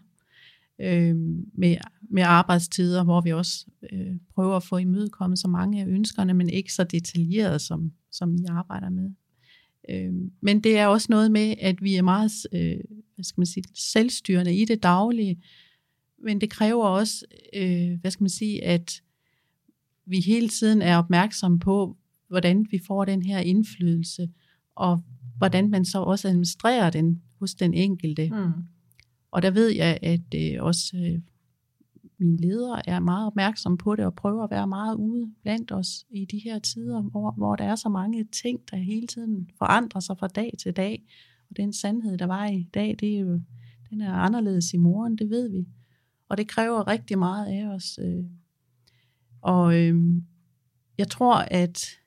Øh, 0.80 1.16
med, 1.54 1.76
med 2.10 2.22
arbejdstider, 2.22 3.04
hvor 3.04 3.20
vi 3.20 3.32
også 3.32 3.66
øh, 3.92 4.16
prøver 4.34 4.56
at 4.56 4.62
få 4.62 4.76
imødekommet 4.76 5.38
så 5.38 5.48
mange 5.48 5.82
af 5.82 5.86
ønskerne, 5.86 6.34
men 6.34 6.48
ikke 6.48 6.72
så 6.72 6.84
detaljeret, 6.84 7.60
som, 7.60 7.92
som 8.12 8.34
I 8.34 8.44
arbejder 8.48 8.88
med. 8.88 9.10
Øh, 9.90 10.12
men 10.40 10.60
det 10.60 10.78
er 10.78 10.86
også 10.86 11.06
noget 11.10 11.32
med, 11.32 11.54
at 11.60 11.82
vi 11.82 11.96
er 11.96 12.02
meget 12.02 12.32
øh, 12.52 12.80
hvad 13.14 13.24
skal 13.24 13.40
man 13.40 13.46
sige, 13.46 13.64
selvstyrende 13.74 14.56
i 14.56 14.64
det 14.64 14.82
daglige, 14.82 15.42
men 16.22 16.40
det 16.40 16.50
kræver 16.50 16.86
også, 16.86 17.24
øh, 17.56 18.00
hvad 18.00 18.10
skal 18.10 18.22
man 18.22 18.30
sige, 18.30 18.64
at 18.64 19.02
vi 20.06 20.20
hele 20.20 20.48
tiden 20.48 20.82
er 20.82 20.96
opmærksomme 20.96 21.58
på, 21.58 21.96
hvordan 22.28 22.66
vi 22.70 22.80
får 22.86 23.04
den 23.04 23.22
her 23.22 23.38
indflydelse, 23.38 24.30
og 24.74 25.02
hvordan 25.38 25.70
man 25.70 25.84
så 25.84 25.98
også 25.98 26.28
administrerer 26.28 26.90
den 26.90 27.22
hos 27.38 27.54
den 27.54 27.74
enkelte. 27.74 28.30
Mm. 28.30 28.52
Og 29.30 29.42
der 29.42 29.50
ved 29.50 29.68
jeg, 29.68 29.98
at 30.02 30.34
øh, 30.34 30.62
også 30.64 30.96
øh, 30.96 31.20
mine 32.18 32.36
ledere 32.36 32.88
er 32.88 33.00
meget 33.00 33.26
opmærksomme 33.26 33.78
på 33.78 33.96
det 33.96 34.04
og 34.04 34.14
prøver 34.14 34.44
at 34.44 34.50
være 34.50 34.66
meget 34.66 34.94
ude 34.94 35.32
blandt 35.42 35.72
os 35.72 36.06
i 36.10 36.24
de 36.24 36.38
her 36.38 36.58
tider, 36.58 37.02
hvor, 37.02 37.30
hvor 37.30 37.56
der 37.56 37.64
er 37.64 37.74
så 37.74 37.88
mange 37.88 38.24
ting, 38.24 38.60
der 38.70 38.76
hele 38.76 39.06
tiden 39.06 39.50
forandrer 39.58 40.00
sig 40.00 40.18
fra 40.18 40.28
dag 40.28 40.54
til 40.58 40.72
dag. 40.72 41.04
Og 41.50 41.56
den 41.56 41.72
sandhed, 41.72 42.18
der 42.18 42.26
var 42.26 42.46
i 42.46 42.68
dag, 42.74 42.96
det 43.00 43.16
er 43.16 43.20
jo, 43.20 43.40
den 43.90 44.00
er 44.00 44.12
anderledes 44.12 44.72
i 44.72 44.76
morgen, 44.76 45.18
det 45.18 45.30
ved 45.30 45.48
vi. 45.48 45.66
Og 46.28 46.36
det 46.36 46.48
kræver 46.48 46.88
rigtig 46.88 47.18
meget 47.18 47.46
af 47.46 47.66
os. 47.66 47.98
Øh. 48.02 48.24
Og 49.42 49.78
øh, 49.78 50.22
jeg 50.98 51.08
tror, 51.08 51.34
at 51.34 51.99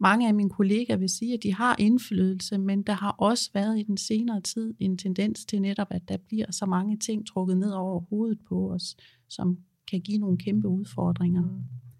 mange 0.00 0.28
af 0.28 0.34
mine 0.34 0.50
kollegaer 0.50 0.96
vil 0.96 1.08
sige, 1.08 1.34
at 1.34 1.42
de 1.42 1.54
har 1.54 1.76
indflydelse, 1.78 2.58
men 2.58 2.82
der 2.82 2.92
har 2.92 3.10
også 3.10 3.50
været 3.54 3.78
i 3.78 3.82
den 3.82 3.96
senere 3.96 4.40
tid 4.40 4.74
en 4.78 4.98
tendens 4.98 5.44
til 5.44 5.62
netop, 5.62 5.86
at 5.90 6.08
der 6.08 6.16
bliver 6.16 6.50
så 6.50 6.66
mange 6.66 6.96
ting 6.96 7.26
trukket 7.26 7.56
ned 7.56 7.70
over 7.70 8.00
hovedet 8.00 8.38
på 8.48 8.72
os, 8.72 8.96
som 9.28 9.58
kan 9.90 10.00
give 10.00 10.18
nogle 10.18 10.38
kæmpe 10.38 10.68
udfordringer. 10.68 11.42
Mm. 11.42 11.48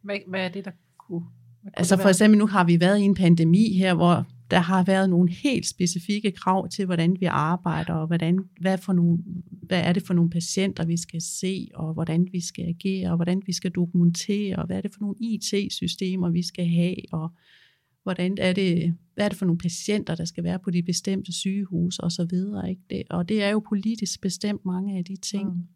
Hvad, 0.02 0.16
hvad 0.28 0.44
er 0.44 0.48
det, 0.48 0.64
der 0.64 0.70
kunne... 0.98 1.20
kunne 1.20 1.70
altså 1.74 1.96
for 1.96 2.08
eksempel 2.08 2.38
nu 2.38 2.46
har 2.46 2.64
vi 2.64 2.80
været 2.80 2.98
i 2.98 3.02
en 3.02 3.14
pandemi 3.14 3.72
her, 3.72 3.94
hvor 3.94 4.26
der 4.50 4.58
har 4.58 4.84
været 4.84 5.10
nogle 5.10 5.30
helt 5.30 5.66
specifikke 5.66 6.30
krav 6.30 6.68
til, 6.68 6.86
hvordan 6.86 7.16
vi 7.20 7.26
arbejder, 7.26 7.92
og 7.92 8.06
hvordan, 8.06 8.38
hvad, 8.60 8.78
for 8.78 8.92
nogle, 8.92 9.18
hvad 9.62 9.80
er 9.80 9.92
det 9.92 10.02
for 10.02 10.14
nogle 10.14 10.30
patienter, 10.30 10.84
vi 10.84 10.96
skal 10.96 11.20
se, 11.20 11.68
og 11.74 11.94
hvordan 11.94 12.28
vi 12.32 12.40
skal 12.40 12.64
agere, 12.64 13.10
og 13.10 13.16
hvordan 13.16 13.42
vi 13.46 13.52
skal 13.52 13.70
dokumentere, 13.70 14.56
og 14.56 14.66
hvad 14.66 14.76
er 14.76 14.80
det 14.80 14.90
for 14.94 15.00
nogle 15.00 15.16
IT-systemer, 15.20 16.30
vi 16.30 16.42
skal 16.42 16.66
have, 16.66 16.96
og 17.12 17.32
hvordan 18.02 18.38
er 18.40 18.52
det, 18.52 18.96
hvad 19.14 19.24
er 19.24 19.28
det 19.28 19.38
for 19.38 19.46
nogle 19.46 19.58
patienter, 19.58 20.14
der 20.14 20.24
skal 20.24 20.44
være 20.44 20.58
på 20.58 20.70
de 20.70 20.82
bestemte 20.82 21.32
sygehuse 21.32 22.04
og 22.04 22.12
så 22.12 22.24
videre. 22.24 22.70
Ikke? 22.70 22.82
Det, 22.90 23.02
og 23.10 23.28
det 23.28 23.42
er 23.42 23.48
jo 23.48 23.62
politisk 23.68 24.20
bestemt 24.20 24.64
mange 24.64 24.98
af 24.98 25.04
de 25.04 25.16
ting. 25.16 25.48
Mm. 25.48 25.66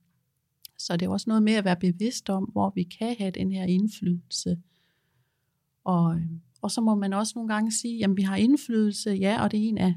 Så 0.78 0.96
det 0.96 1.06
er 1.06 1.10
også 1.10 1.30
noget 1.30 1.42
med 1.42 1.52
at 1.52 1.64
være 1.64 1.76
bevidst 1.76 2.30
om, 2.30 2.44
hvor 2.44 2.72
vi 2.74 2.82
kan 2.82 3.16
have 3.18 3.30
den 3.30 3.52
her 3.52 3.64
indflydelse. 3.64 4.58
Og, 5.84 6.20
og 6.62 6.70
så 6.70 6.80
må 6.80 6.94
man 6.94 7.12
også 7.12 7.32
nogle 7.36 7.54
gange 7.54 7.72
sige, 7.72 8.04
at 8.04 8.10
vi 8.16 8.22
har 8.22 8.36
indflydelse, 8.36 9.10
ja, 9.10 9.42
og 9.42 9.50
det 9.50 9.64
er 9.64 9.68
en 9.68 9.78
af 9.78 9.94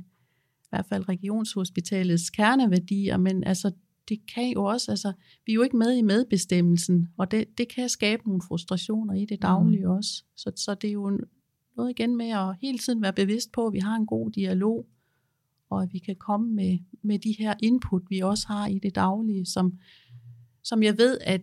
i 0.63 0.67
hvert 0.69 0.85
fald 0.85 1.09
regionshospitalets 1.09 2.29
kerneværdier, 2.29 3.17
men 3.17 3.43
altså 3.43 3.71
det 4.09 4.19
kan 4.33 4.51
jo 4.53 4.63
også, 4.63 4.91
altså, 4.91 5.13
vi 5.45 5.51
er 5.51 5.53
jo 5.53 5.61
ikke 5.61 5.77
med 5.77 5.97
i 5.97 6.01
medbestemmelsen, 6.01 7.07
og 7.17 7.31
det, 7.31 7.57
det 7.57 7.67
kan 7.67 7.89
skabe 7.89 8.23
nogle 8.25 8.41
frustrationer 8.41 9.13
i 9.13 9.25
det 9.25 9.41
daglige 9.41 9.85
mm. 9.85 9.91
også. 9.91 10.23
Så, 10.35 10.51
så 10.55 10.75
det 10.75 10.87
er 10.87 10.91
jo 10.91 11.19
noget 11.77 11.89
igen 11.89 12.15
med 12.15 12.29
at 12.29 12.55
hele 12.61 12.77
tiden 12.77 13.01
være 13.01 13.13
bevidst 13.13 13.51
på, 13.51 13.67
at 13.67 13.73
vi 13.73 13.79
har 13.79 13.95
en 13.95 14.05
god 14.05 14.31
dialog, 14.31 14.85
og 15.69 15.83
at 15.83 15.93
vi 15.93 15.99
kan 15.99 16.15
komme 16.15 16.53
med, 16.53 16.79
med 17.01 17.19
de 17.19 17.35
her 17.39 17.53
input, 17.63 18.03
vi 18.09 18.19
også 18.19 18.47
har 18.47 18.67
i 18.67 18.79
det 18.79 18.95
daglige, 18.95 19.45
som, 19.45 19.79
som 20.63 20.83
jeg 20.83 20.97
ved, 20.97 21.17
at 21.21 21.41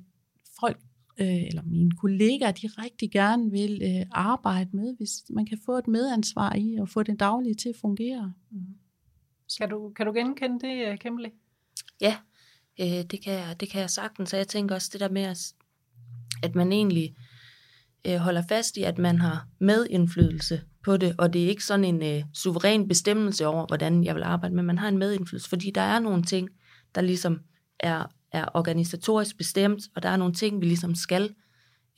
folk, 0.61 0.81
øh, 1.21 1.43
eller 1.47 1.63
mine 1.63 1.91
kollegaer, 1.91 2.53
de 2.53 2.67
rigtig 2.67 3.11
gerne 3.11 3.51
vil 3.51 3.83
øh, 3.85 4.07
arbejde 4.11 4.71
med, 4.73 4.97
hvis 4.97 5.11
man 5.31 5.47
kan 5.47 5.59
få 5.67 5.73
et 5.73 5.89
medansvar 5.89 6.55
i 6.55 6.77
at 6.83 6.89
få 6.89 7.03
det 7.03 7.21
daglige 7.21 7.55
til 7.55 7.69
at 7.69 7.77
fungere. 7.81 8.33
Mm. 8.51 8.59
Kan, 9.59 9.71
du, 9.71 9.93
kan 9.97 10.07
du 10.07 10.13
genkende 10.13 10.67
det, 10.67 10.89
øh, 10.89 10.99
Kimberly? 10.99 11.29
Ja, 12.01 12.17
øh, 12.81 13.05
det, 13.11 13.21
kan 13.25 13.33
jeg, 13.33 13.61
det 13.61 13.71
kan 13.71 13.81
jeg 13.81 13.91
sagtens, 13.91 14.31
så 14.31 14.37
jeg 14.37 14.49
tænker 14.49 14.75
også 14.75 14.91
det 14.93 15.01
der 15.01 15.11
med, 15.11 15.23
at, 15.23 15.55
at 16.43 16.55
man 16.55 16.73
egentlig 16.73 17.17
øh, 18.07 18.17
holder 18.17 18.43
fast 18.49 18.77
i, 18.77 18.83
at 18.83 18.99
man 18.99 19.19
har 19.19 19.47
medindflydelse 19.59 20.61
på 20.85 20.97
det, 20.97 21.15
og 21.19 21.33
det 21.33 21.45
er 21.45 21.49
ikke 21.49 21.65
sådan 21.65 21.85
en 21.85 22.03
øh, 22.03 22.25
suveræn 22.35 22.89
bestemmelse 22.89 23.47
over, 23.47 23.67
hvordan 23.67 24.05
jeg 24.05 24.15
vil 24.15 24.23
arbejde, 24.23 24.55
men 24.55 24.65
man 24.65 24.79
har 24.79 24.89
en 24.89 24.99
medindflydelse, 24.99 25.49
fordi 25.49 25.71
der 25.71 25.81
er 25.81 25.99
nogle 25.99 26.23
ting, 26.23 26.49
der 26.95 27.01
ligesom 27.01 27.41
er, 27.81 28.07
er 28.33 28.49
organisatorisk 28.55 29.37
bestemt, 29.39 29.83
og 29.97 30.03
der 30.03 30.09
er 30.09 30.17
nogle 30.17 30.35
ting, 30.35 30.61
vi 30.61 30.67
ligesom 30.67 30.95
skal 30.95 31.35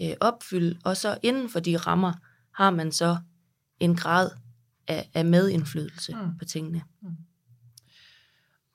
øh, 0.03 0.13
opfylde, 0.21 0.79
og 0.85 0.97
så 0.97 1.19
inden 1.23 1.49
for 1.49 1.61
de 1.61 1.77
rammer 1.77 2.13
har 2.55 2.71
man 2.71 2.93
så 2.93 3.17
en 3.81 3.97
grad 3.97 4.31
af, 4.89 5.11
af 5.15 5.25
medindflydelse 5.25 6.13
mm. 6.15 6.39
på 6.39 6.45
tingene. 6.45 6.83
Mm. 7.03 7.09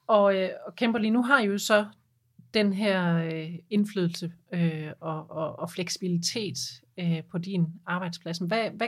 Og, 0.07 0.35
øh, 0.35 0.49
og 0.67 0.75
Kimberly, 0.75 1.07
nu 1.07 1.23
har 1.23 1.39
I 1.39 1.45
jo 1.45 1.57
så 1.57 1.85
den 2.53 2.73
her 2.73 3.15
øh, 3.15 3.55
indflydelse 3.69 4.31
øh, 4.53 4.91
og, 4.99 5.31
og, 5.31 5.59
og 5.59 5.71
fleksibilitet 5.71 6.57
øh, 6.99 7.23
på 7.31 7.37
din 7.37 7.65
arbejdsplads. 7.85 8.37
Hvad, 8.37 8.69
hvad 8.69 8.87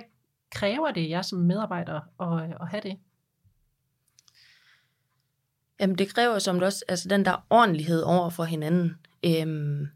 kræver 0.52 0.92
det 0.92 1.10
jer 1.10 1.22
som 1.22 1.40
medarbejder 1.40 2.00
at, 2.22 2.58
at 2.62 2.68
have 2.68 2.82
det? 2.84 2.98
Jamen 5.80 5.98
det 5.98 6.14
kræver 6.14 6.40
som 6.40 6.56
det 6.56 6.64
også, 6.64 6.86
altså 6.88 7.10
den 7.10 7.26
der 7.26 7.46
ordentlighed 7.50 8.02
over 8.02 8.30
for 8.30 8.44
hinanden. 8.44 8.96
Øhm, 9.26 9.88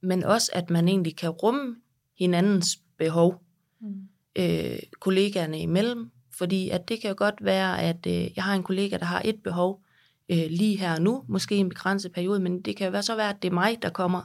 men 0.00 0.24
også 0.24 0.50
at 0.54 0.70
man 0.70 0.88
egentlig 0.88 1.16
kan 1.16 1.30
rumme 1.30 1.76
hinandens 2.18 2.78
behov, 2.98 3.42
mm. 3.80 4.08
øh, 4.36 4.78
kollegaerne 5.00 5.58
imellem. 5.58 6.10
Fordi 6.38 6.70
at 6.70 6.88
det 6.88 7.00
kan 7.00 7.10
jo 7.10 7.14
godt 7.18 7.44
være, 7.44 7.82
at 7.82 8.06
øh, 8.06 8.36
jeg 8.36 8.44
har 8.44 8.54
en 8.54 8.62
kollega, 8.62 8.96
der 8.96 9.04
har 9.04 9.22
et 9.24 9.42
behov 9.42 9.83
øh, 10.28 10.46
lige 10.50 10.78
her 10.78 10.94
og 10.94 11.02
nu, 11.02 11.24
måske 11.28 11.56
i 11.56 11.58
en 11.58 11.68
begrænset 11.68 12.12
periode, 12.12 12.40
men 12.40 12.62
det 12.62 12.76
kan 12.76 12.94
jo 12.94 13.02
så 13.02 13.16
være, 13.16 13.30
at 13.30 13.42
det 13.42 13.48
er 13.48 13.54
mig, 13.54 13.78
der 13.82 13.90
kommer 13.90 14.22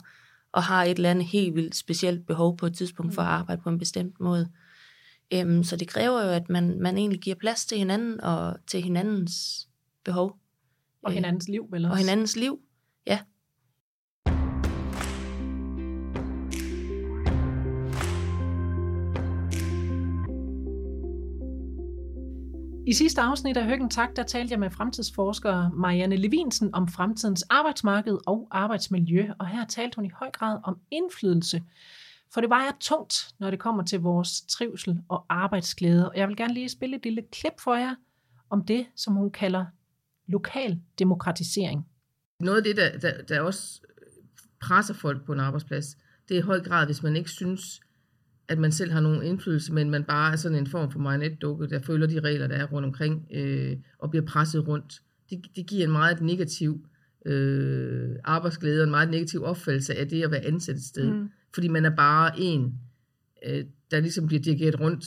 og 0.51 0.63
har 0.63 0.83
et 0.83 0.91
eller 0.91 1.11
andet 1.11 1.25
helt 1.25 1.55
vildt 1.55 1.75
specielt 1.75 2.27
behov 2.27 2.57
på 2.57 2.65
et 2.65 2.75
tidspunkt 2.75 3.13
for 3.13 3.21
at 3.21 3.27
mm. 3.27 3.33
arbejde 3.33 3.61
på 3.61 3.69
en 3.69 3.79
bestemt 3.79 4.19
måde. 4.19 4.49
Øhm, 5.33 5.63
så 5.63 5.75
det 5.75 5.87
kræver 5.87 6.23
jo, 6.23 6.29
at 6.29 6.49
man, 6.49 6.79
man 6.81 6.97
egentlig 6.97 7.21
giver 7.21 7.35
plads 7.35 7.65
til 7.65 7.77
hinanden 7.77 8.21
og 8.21 8.57
til 8.67 8.81
hinandens 8.81 9.67
behov. 10.05 10.37
Og 11.03 11.11
hinandens 11.11 11.47
liv, 11.47 11.67
vel 11.71 11.85
også? 11.85 11.91
Og 11.91 11.97
hinandens 11.97 12.35
liv, 12.35 12.59
ja. 13.07 13.19
I 22.89 22.93
sidste 22.93 23.21
afsnit 23.21 23.57
af 23.57 23.65
Høggen 23.65 23.89
Tak, 23.89 24.15
der 24.15 24.23
talte 24.23 24.51
jeg 24.51 24.59
med 24.59 24.69
fremtidsforsker 24.69 25.69
Marianne 25.69 26.15
Levinsen 26.15 26.75
om 26.75 26.87
fremtidens 26.87 27.43
arbejdsmarked 27.49 28.17
og 28.27 28.47
arbejdsmiljø, 28.51 29.29
og 29.39 29.47
her 29.47 29.65
talte 29.65 29.95
hun 29.95 30.05
i 30.05 30.09
høj 30.09 30.31
grad 30.31 30.59
om 30.63 30.79
indflydelse. 30.91 31.63
For 32.33 32.41
det 32.41 32.49
vejer 32.49 32.71
tungt, 32.79 33.33
når 33.39 33.49
det 33.49 33.59
kommer 33.59 33.83
til 33.83 33.99
vores 33.99 34.41
trivsel 34.41 35.01
og 35.07 35.25
arbejdsglæde, 35.29 36.09
og 36.09 36.17
jeg 36.17 36.27
vil 36.27 36.37
gerne 36.37 36.53
lige 36.53 36.69
spille 36.69 36.95
et 36.95 37.03
lille 37.03 37.23
klip 37.31 37.59
for 37.59 37.75
jer 37.75 37.95
om 38.49 38.65
det, 38.65 38.85
som 38.95 39.13
hun 39.13 39.31
kalder 39.31 39.65
lokal 40.27 40.79
demokratisering. 40.99 41.87
Noget 42.39 42.57
af 42.57 42.63
det, 42.63 42.77
der, 42.77 42.97
der, 42.97 43.23
der 43.23 43.41
også 43.41 43.81
presser 44.61 44.93
folk 44.93 45.25
på 45.25 45.33
en 45.33 45.39
arbejdsplads, 45.39 45.97
det 46.29 46.37
er 46.37 46.41
i 46.41 46.45
høj 46.45 46.59
grad, 46.63 46.85
hvis 46.85 47.03
man 47.03 47.15
ikke 47.15 47.29
synes, 47.29 47.81
at 48.49 48.57
man 48.57 48.71
selv 48.71 48.91
har 48.91 48.99
nogen 48.99 49.23
indflydelse, 49.23 49.73
men 49.73 49.89
man 49.89 50.03
bare 50.03 50.31
er 50.31 50.35
sådan 50.35 50.57
en 50.57 50.67
form 50.67 50.91
for 50.91 50.99
marionetdukke, 50.99 51.67
der 51.67 51.79
følger 51.79 52.07
de 52.07 52.19
regler, 52.19 52.47
der 52.47 52.55
er 52.55 52.65
rundt 52.65 52.85
omkring, 52.85 53.27
øh, 53.33 53.77
og 53.99 54.09
bliver 54.09 54.25
presset 54.25 54.67
rundt. 54.67 55.01
Det, 55.29 55.39
det 55.55 55.67
giver 55.67 55.85
en 55.85 55.91
meget 55.91 56.21
negativ 56.21 56.85
øh, 57.25 58.09
arbejdsglæde 58.23 58.81
og 58.81 58.83
en 58.83 58.91
meget 58.91 59.09
negativ 59.09 59.43
opfattelse 59.43 59.95
af 59.95 60.07
det 60.07 60.23
at 60.23 60.31
være 60.31 60.45
ansat 60.45 60.75
et 60.75 60.83
sted. 60.83 61.11
Mm. 61.11 61.29
Fordi 61.53 61.67
man 61.67 61.85
er 61.85 61.95
bare 61.95 62.39
en, 62.39 62.73
øh, 63.47 63.65
der 63.91 63.99
ligesom 63.99 64.27
bliver 64.27 64.41
dirigeret 64.41 64.79
rundt, 64.79 65.05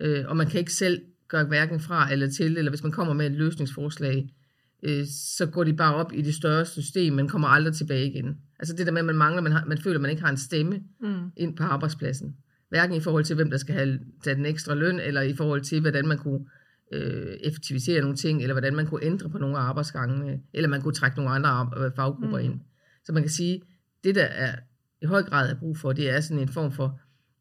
øh, 0.00 0.24
og 0.26 0.36
man 0.36 0.46
kan 0.46 0.60
ikke 0.60 0.72
selv 0.72 1.02
gøre 1.28 1.44
hverken 1.44 1.80
fra 1.80 2.12
eller 2.12 2.30
til, 2.30 2.56
eller 2.56 2.70
hvis 2.70 2.82
man 2.82 2.92
kommer 2.92 3.14
med 3.14 3.26
et 3.26 3.32
løsningsforslag, 3.32 4.34
øh, 4.82 5.06
så 5.06 5.46
går 5.46 5.64
de 5.64 5.72
bare 5.72 5.94
op 5.94 6.12
i 6.12 6.22
det 6.22 6.34
større 6.34 6.64
system, 6.64 7.12
men 7.12 7.28
kommer 7.28 7.48
aldrig 7.48 7.74
tilbage 7.74 8.06
igen. 8.06 8.38
Altså 8.58 8.74
det 8.76 8.86
der 8.86 8.92
med, 8.92 9.00
at 9.00 9.06
man 9.06 9.16
mangler, 9.16 9.42
man, 9.42 9.52
har, 9.52 9.64
man 9.64 9.78
føler, 9.78 9.96
at 9.96 10.02
man 10.02 10.10
ikke 10.10 10.22
har 10.22 10.30
en 10.30 10.36
stemme 10.36 10.80
mm. 11.00 11.30
ind 11.36 11.56
på 11.56 11.62
arbejdspladsen. 11.62 12.36
Hverken 12.74 12.96
i 12.96 13.00
forhold 13.00 13.24
til, 13.24 13.36
hvem 13.36 13.50
der 13.50 13.56
skal 13.56 13.74
have 13.74 14.00
tage 14.24 14.36
den 14.36 14.46
ekstra 14.46 14.74
løn, 14.74 15.00
eller 15.00 15.20
i 15.20 15.34
forhold 15.34 15.60
til, 15.60 15.80
hvordan 15.80 16.08
man 16.08 16.18
kunne 16.18 16.46
øh, 16.92 17.36
effektivisere 17.40 18.00
nogle 18.00 18.16
ting, 18.16 18.42
eller 18.42 18.54
hvordan 18.54 18.76
man 18.76 18.86
kunne 18.86 19.04
ændre 19.04 19.30
på 19.30 19.38
nogle 19.38 19.58
af 19.58 19.60
arbejdsgangene, 19.60 20.40
eller 20.52 20.68
man 20.68 20.82
kunne 20.82 20.94
trække 20.94 21.16
nogle 21.16 21.30
andre 21.30 21.70
øh, 21.76 21.90
faggrupper 21.96 22.38
mm. 22.38 22.44
ind. 22.44 22.60
Så 23.04 23.12
man 23.12 23.22
kan 23.22 23.30
sige, 23.30 23.62
det 24.04 24.14
der 24.14 24.24
er 24.24 24.54
i 25.02 25.06
høj 25.06 25.22
grad 25.22 25.50
er 25.50 25.58
brug 25.58 25.76
for, 25.76 25.92
det 25.92 26.10
er 26.10 26.20
sådan 26.20 26.38
en 26.38 26.48
form 26.48 26.72
for 26.72 27.00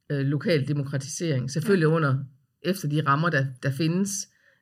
øh, 0.09 0.19
lokal 0.19 0.67
demokratisering. 0.67 1.51
Selvfølgelig 1.51 1.87
ja. 1.87 1.95
under, 1.95 2.23
efter 2.61 2.89
de 2.89 3.01
rammer, 3.07 3.29
der, 3.29 3.45
der 3.63 3.71
findes, 3.71 4.09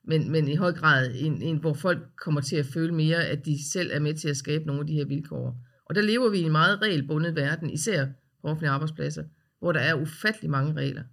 men, 0.08 0.32
men 0.32 0.48
i 0.48 0.56
høj 0.56 0.72
grad 0.72 1.12
en, 1.16 1.42
en, 1.42 1.58
hvor 1.58 1.74
folk 1.74 2.00
kommer 2.24 2.42
til 2.42 2.56
at 2.56 2.66
føle 2.66 2.94
mere, 2.94 3.26
at 3.26 3.46
de 3.46 3.72
selv 3.72 3.92
er 3.94 4.00
med 4.00 4.14
til 4.14 4.30
at 4.30 4.38
skabe 4.38 4.66
nogle 4.66 4.82
af 4.82 4.88
de 4.88 4.94
her 4.94 5.06
vilkår. 5.06 5.58
Og 5.86 5.96
der 5.96 6.02
lever 6.02 6.30
vi 6.30 6.38
i 6.38 6.44
en 6.44 6.52
meget 6.52 6.82
regelbundet 6.82 7.36
verden, 7.36 7.70
især 7.70 8.06
på 8.42 8.48
offentlige 8.48 8.72
arbejdspladser, 8.72 9.24
hvor 9.62 9.72
der 9.72 9.80
er 9.80 9.94
ufattelig 9.94 10.50
mange 10.50 10.74
regler. 10.74 11.04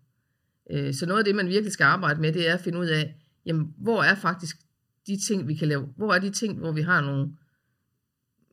Øh, 0.71 0.95
så 0.95 1.07
noget 1.07 1.19
af 1.19 1.25
det, 1.25 1.35
man 1.35 1.49
virkelig 1.49 1.73
skal 1.73 1.85
arbejde 1.85 2.21
med, 2.21 2.33
det 2.33 2.49
er 2.49 2.55
at 2.55 2.61
finde 2.61 2.79
ud 2.79 2.87
af, 2.87 3.15
jamen, 3.47 3.75
hvor 3.79 4.03
er 4.03 4.15
faktisk 4.15 4.57
de 5.07 5.21
ting, 5.27 5.49
vi 5.49 5.55
kan 5.55 5.69
lave, 5.69 5.89
hvor 5.97 6.15
er 6.15 6.19
de 6.19 6.31
ting, 6.31 6.59
hvor 6.59 6.73
vi 6.73 6.83
har 6.83 7.01
nogle, 7.01 7.33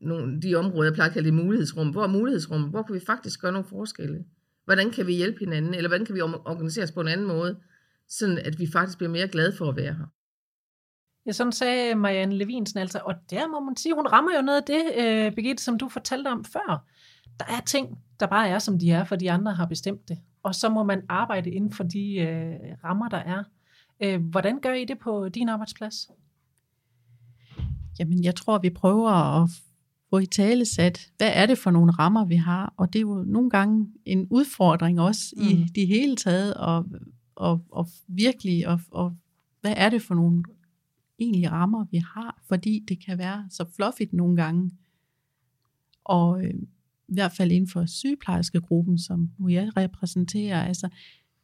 nogle 0.00 0.40
de 0.42 0.54
områder, 0.54 0.84
jeg 0.84 0.94
plejer 0.94 1.08
at 1.08 1.14
kalde 1.14 1.26
det 1.26 1.34
mulighedsrum, 1.34 1.90
hvor 1.90 2.02
er 2.02 2.08
mulighedsrum, 2.08 2.62
hvor 2.62 2.82
kan 2.82 2.94
vi 2.94 3.00
faktisk 3.06 3.40
gøre 3.40 3.52
nogle 3.52 3.68
forskelle? 3.68 4.24
Hvordan 4.64 4.90
kan 4.90 5.06
vi 5.06 5.14
hjælpe 5.14 5.38
hinanden, 5.38 5.74
eller 5.74 5.88
hvordan 5.88 6.06
kan 6.06 6.14
vi 6.14 6.20
organisere 6.20 6.84
os 6.84 6.92
på 6.92 7.00
en 7.00 7.08
anden 7.08 7.26
måde, 7.26 7.56
sådan 8.08 8.38
at 8.38 8.58
vi 8.58 8.66
faktisk 8.72 8.98
bliver 8.98 9.10
mere 9.10 9.28
glade 9.28 9.52
for 9.52 9.68
at 9.68 9.76
være 9.76 9.94
her? 9.94 10.06
Ja, 11.26 11.32
sådan 11.32 11.52
sagde 11.52 11.94
Marianne 11.94 12.34
Levinsen 12.34 12.78
altså, 12.78 13.00
og 13.04 13.14
der 13.30 13.48
må 13.48 13.60
man 13.60 13.76
sige, 13.76 13.94
hun 13.94 14.06
rammer 14.06 14.36
jo 14.36 14.42
noget 14.42 14.60
af 14.60 14.64
det, 14.66 14.82
øh, 14.98 15.34
Birgitte, 15.34 15.64
som 15.64 15.78
du 15.78 15.88
fortalte 15.88 16.28
om 16.28 16.44
før. 16.44 16.86
Der 17.38 17.44
er 17.48 17.60
ting, 17.66 17.98
der 18.20 18.26
bare 18.26 18.48
er, 18.48 18.58
som 18.58 18.78
de 18.78 18.90
er, 18.90 19.04
for 19.04 19.16
de 19.16 19.30
andre 19.30 19.54
har 19.54 19.66
bestemt 19.66 20.08
det. 20.08 20.18
Og 20.42 20.54
så 20.54 20.68
må 20.68 20.82
man 20.82 21.02
arbejde 21.08 21.50
inden 21.50 21.72
for 21.72 21.84
de 21.84 22.14
øh, 22.14 22.54
rammer, 22.84 23.08
der 23.08 23.16
er. 23.16 23.44
Øh, 24.00 24.22
hvordan 24.22 24.60
gør 24.60 24.72
I 24.72 24.84
det 24.84 24.98
på 24.98 25.28
din 25.28 25.48
arbejdsplads? 25.48 26.10
Jamen, 27.98 28.24
jeg 28.24 28.34
tror, 28.34 28.58
vi 28.58 28.70
prøver 28.70 29.10
at 29.10 29.50
få 30.10 30.18
i 30.18 30.26
tale 30.26 30.64
sat, 30.64 31.10
hvad 31.16 31.30
er 31.34 31.46
det 31.46 31.58
for 31.58 31.70
nogle 31.70 31.92
rammer, 31.92 32.24
vi 32.24 32.36
har? 32.36 32.74
Og 32.76 32.92
det 32.92 32.98
er 32.98 33.02
jo 33.02 33.24
nogle 33.26 33.50
gange 33.50 33.88
en 34.04 34.26
udfordring 34.30 35.00
også 35.00 35.34
mm. 35.36 35.42
i 35.42 35.64
det 35.74 35.86
hele 35.86 36.16
taget, 36.16 36.54
og, 36.54 36.86
og, 37.34 37.64
og 37.70 37.88
virkelig, 38.06 38.68
og, 38.68 38.80
og 38.90 39.16
hvad 39.60 39.74
er 39.76 39.90
det 39.90 40.02
for 40.02 40.14
nogle 40.14 40.44
egentlig 41.18 41.52
rammer, 41.52 41.84
vi 41.90 41.96
har, 41.96 42.42
fordi 42.48 42.84
det 42.88 43.04
kan 43.04 43.18
være 43.18 43.46
så 43.50 43.64
fluffigt 43.76 44.12
nogle 44.12 44.36
gange. 44.36 44.70
Og 46.04 46.44
øh, 46.44 46.54
i 47.08 47.14
hvert 47.14 47.32
fald 47.32 47.52
inden 47.52 47.70
for 47.70 47.86
sygeplejerskegruppen, 47.86 48.98
som 48.98 49.30
nu 49.38 49.48
jeg 49.48 49.76
repræsenterer, 49.76 50.62
altså 50.62 50.88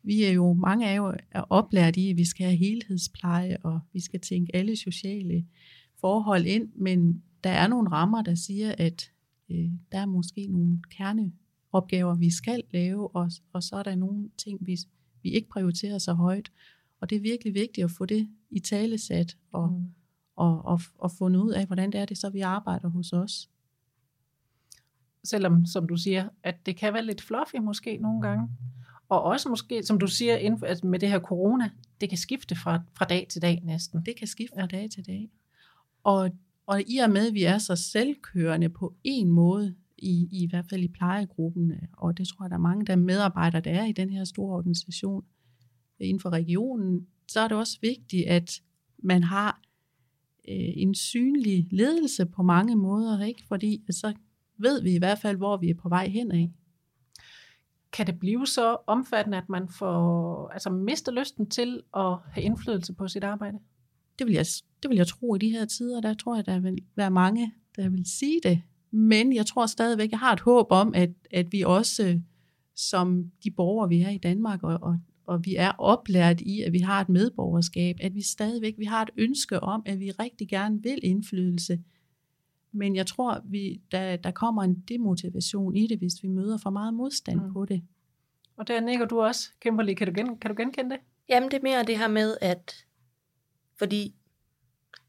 vi 0.03 0.23
er 0.23 0.31
jo, 0.31 0.53
mange 0.53 0.89
af 0.89 0.97
jo 0.97 1.15
er 1.31 1.41
oplært 1.41 1.97
i, 1.97 2.11
at 2.11 2.17
vi 2.17 2.25
skal 2.25 2.47
have 2.47 2.57
helhedspleje, 2.57 3.57
og 3.63 3.81
vi 3.93 4.01
skal 4.01 4.21
tænke 4.21 4.57
alle 4.57 4.77
sociale 4.77 5.47
forhold 6.01 6.47
ind, 6.47 6.69
men 6.75 7.23
der 7.45 7.51
er 7.51 7.69
nogle 7.69 7.91
rammer, 7.91 8.23
der 8.23 8.35
siger, 8.35 8.75
at 8.79 9.11
øh, 9.51 9.71
der 9.93 9.99
er 9.99 10.07
måske 10.07 10.47
nogle 10.47 10.79
kerneopgaver, 10.91 12.15
vi 12.15 12.31
skal 12.31 12.63
lave, 12.71 13.17
og, 13.17 13.31
og 13.53 13.63
så 13.63 13.77
er 13.77 13.83
der 13.83 13.95
nogle 13.95 14.31
ting, 14.39 14.67
vi, 14.67 14.77
vi 15.23 15.31
ikke 15.31 15.49
prioriterer 15.49 15.99
så 15.99 16.13
højt. 16.13 16.53
Og 17.01 17.11
det 17.11 17.17
er 17.17 17.21
virkelig 17.21 17.55
vigtigt 17.55 17.85
at 17.85 17.91
få 17.91 18.07
det 18.07 18.29
i 18.51 18.61
talesat 18.61 19.37
og, 19.53 19.73
mm. 19.73 19.87
og, 20.37 20.65
og, 20.65 20.81
og 20.99 21.11
fundet 21.11 21.41
ud 21.41 21.51
af, 21.51 21.67
hvordan 21.67 21.93
det 21.93 22.01
er 22.01 22.05
det 22.05 22.19
så, 22.19 22.31
vi 22.31 22.41
arbejder 22.41 22.89
hos 22.89 23.13
os. 23.13 23.51
Selvom, 25.25 25.67
som 25.67 25.89
du 25.89 25.97
siger, 25.97 26.29
at 26.43 26.67
det 26.67 26.77
kan 26.77 26.95
være 26.95 27.05
lidt 27.05 27.23
fluffy 27.23 27.57
måske 27.57 27.97
nogle 27.97 28.23
gange. 28.23 28.49
Og 29.09 29.23
også 29.23 29.49
måske, 29.49 29.83
som 29.83 29.99
du 29.99 30.07
siger, 30.07 30.37
inden 30.37 30.59
for, 30.59 30.67
at 30.67 30.85
med 30.85 30.99
det 30.99 31.11
her 31.11 31.21
corona, 31.21 31.71
det 32.01 32.09
kan 32.09 32.19
skifte 32.19 32.55
fra, 32.55 32.81
fra 32.95 33.05
dag 33.05 33.27
til 33.31 33.43
dag 33.43 33.63
næsten. 33.65 34.03
Det 34.07 34.17
kan 34.17 34.27
skifte 34.27 34.61
fra 34.61 34.67
dag 34.67 34.91
til 34.91 35.07
dag. 35.07 35.31
Og, 36.05 36.31
og 36.67 36.83
i 36.87 36.99
og 36.99 37.11
med, 37.11 37.27
at 37.27 37.35
vi 37.35 37.45
er 37.45 37.59
så 37.59 37.77
selvkørende 37.77 38.69
på 38.69 38.95
en 39.05 39.29
måde, 39.29 39.75
i, 39.99 40.29
i 40.31 40.47
hvert 40.51 40.67
fald 40.71 40.83
i 40.83 40.89
plejegruppen, 40.89 41.73
og 41.93 42.19
det 42.19 42.29
tror 42.29 42.45
jeg, 42.45 42.51
der 42.51 42.57
er 42.57 42.61
mange 42.61 42.87
der 42.87 42.97
medarbejdere, 42.97 43.61
der 43.61 43.71
er 43.71 43.85
i 43.85 43.93
den 43.93 44.11
her 44.11 44.25
store 44.25 44.57
organisation 44.57 45.25
inden 46.01 46.21
for 46.21 46.31
regionen, 46.31 47.07
så 47.29 47.41
er 47.41 47.49
det 47.49 47.57
også 47.57 47.79
vigtigt, 47.81 48.27
at 48.27 48.63
man 49.03 49.23
har 49.23 49.61
øh, 50.49 50.73
en 50.77 50.95
synlig 50.95 51.69
ledelse 51.71 52.27
på 52.27 52.43
mange 52.43 52.77
måder, 52.77 53.25
ikke? 53.25 53.45
fordi 53.49 53.85
så 53.91 54.15
ved 54.63 54.83
vi 54.83 54.95
i 54.95 54.99
hvert 54.99 55.19
fald, 55.19 55.37
hvor 55.37 55.57
vi 55.57 55.71
er 55.71 55.75
på 55.75 55.89
vej 55.89 56.09
hen 56.09 56.33
af. 56.33 56.51
Kan 57.93 58.07
det 58.07 58.19
blive 58.19 58.47
så 58.47 58.77
omfattende, 58.87 59.39
at 59.39 59.49
man 59.49 59.69
får, 59.69 60.49
altså 60.49 60.71
mister 60.71 61.13
lysten 61.13 61.51
til 61.51 61.83
at 61.97 62.17
have 62.31 62.45
indflydelse 62.45 62.93
på 62.93 63.09
sit 63.09 63.25
arbejde? 63.25 63.59
Det 64.19 64.27
vil, 64.27 64.35
jeg, 64.35 64.47
det 64.83 64.89
vil 64.89 64.97
jeg 64.97 65.07
tro 65.07 65.35
i 65.35 65.39
de 65.39 65.51
her 65.51 65.65
tider, 65.65 66.01
der 66.01 66.15
tror 66.15 66.35
jeg, 66.35 66.47
der 66.47 66.59
vil 66.59 66.79
være 66.97 67.11
mange, 67.11 67.53
der 67.77 67.89
vil 67.89 68.07
sige 68.07 68.41
det. 68.43 68.63
Men 68.91 69.35
jeg 69.35 69.47
tror 69.47 69.67
stadigvæk, 69.67 70.11
jeg 70.11 70.19
har 70.19 70.33
et 70.33 70.41
håb 70.41 70.67
om, 70.71 70.95
at, 70.95 71.11
at 71.31 71.53
vi 71.53 71.63
også 71.63 72.21
som 72.77 73.31
de 73.45 73.51
borgere, 73.51 73.89
vi 73.89 74.01
er 74.01 74.09
i 74.09 74.19
Danmark, 74.19 74.63
og, 74.63 74.79
og 74.83 74.99
og 75.27 75.45
vi 75.45 75.57
er 75.57 75.71
oplært 75.79 76.41
i, 76.41 76.63
at 76.63 76.73
vi 76.73 76.79
har 76.79 77.01
et 77.01 77.09
medborgerskab, 77.09 77.97
at 78.01 78.15
vi 78.15 78.23
stadigvæk 78.23 78.75
vi 78.79 78.85
har 78.85 79.03
et 79.03 79.11
ønske 79.17 79.61
om, 79.61 79.83
at 79.87 80.01
vi 80.01 80.11
rigtig 80.11 80.49
gerne 80.49 80.83
vil 80.83 80.99
indflydelse. 81.03 81.79
Men 82.73 82.97
jeg 82.97 83.07
tror, 83.07 83.41
vi, 83.45 83.81
der, 83.93 84.17
der 84.17 84.31
kommer 84.31 84.63
en 84.63 84.81
demotivation 84.89 85.77
i 85.77 85.87
det, 85.87 85.99
hvis 85.99 86.23
vi 86.23 86.29
møder 86.29 86.59
for 86.59 86.71
meget 86.71 86.95
modstand 86.95 87.41
mm. 87.41 87.53
på 87.53 87.65
det. 87.65 87.83
Og 88.57 88.69
der 88.69 88.81
nikker 88.81 89.07
du 89.07 89.21
også, 89.21 89.51
Kimberly. 89.61 89.95
Kan 89.95 90.07
du, 90.07 90.13
gen, 90.17 90.39
kan 90.39 90.51
du 90.51 90.57
genkende 90.57 90.91
det? 90.91 91.01
Jamen, 91.29 91.51
det 91.51 91.57
er 91.57 91.63
mere 91.63 91.85
det 91.85 91.99
her 91.99 92.09
med, 92.09 92.37
at 92.41 92.87
fordi 93.79 94.15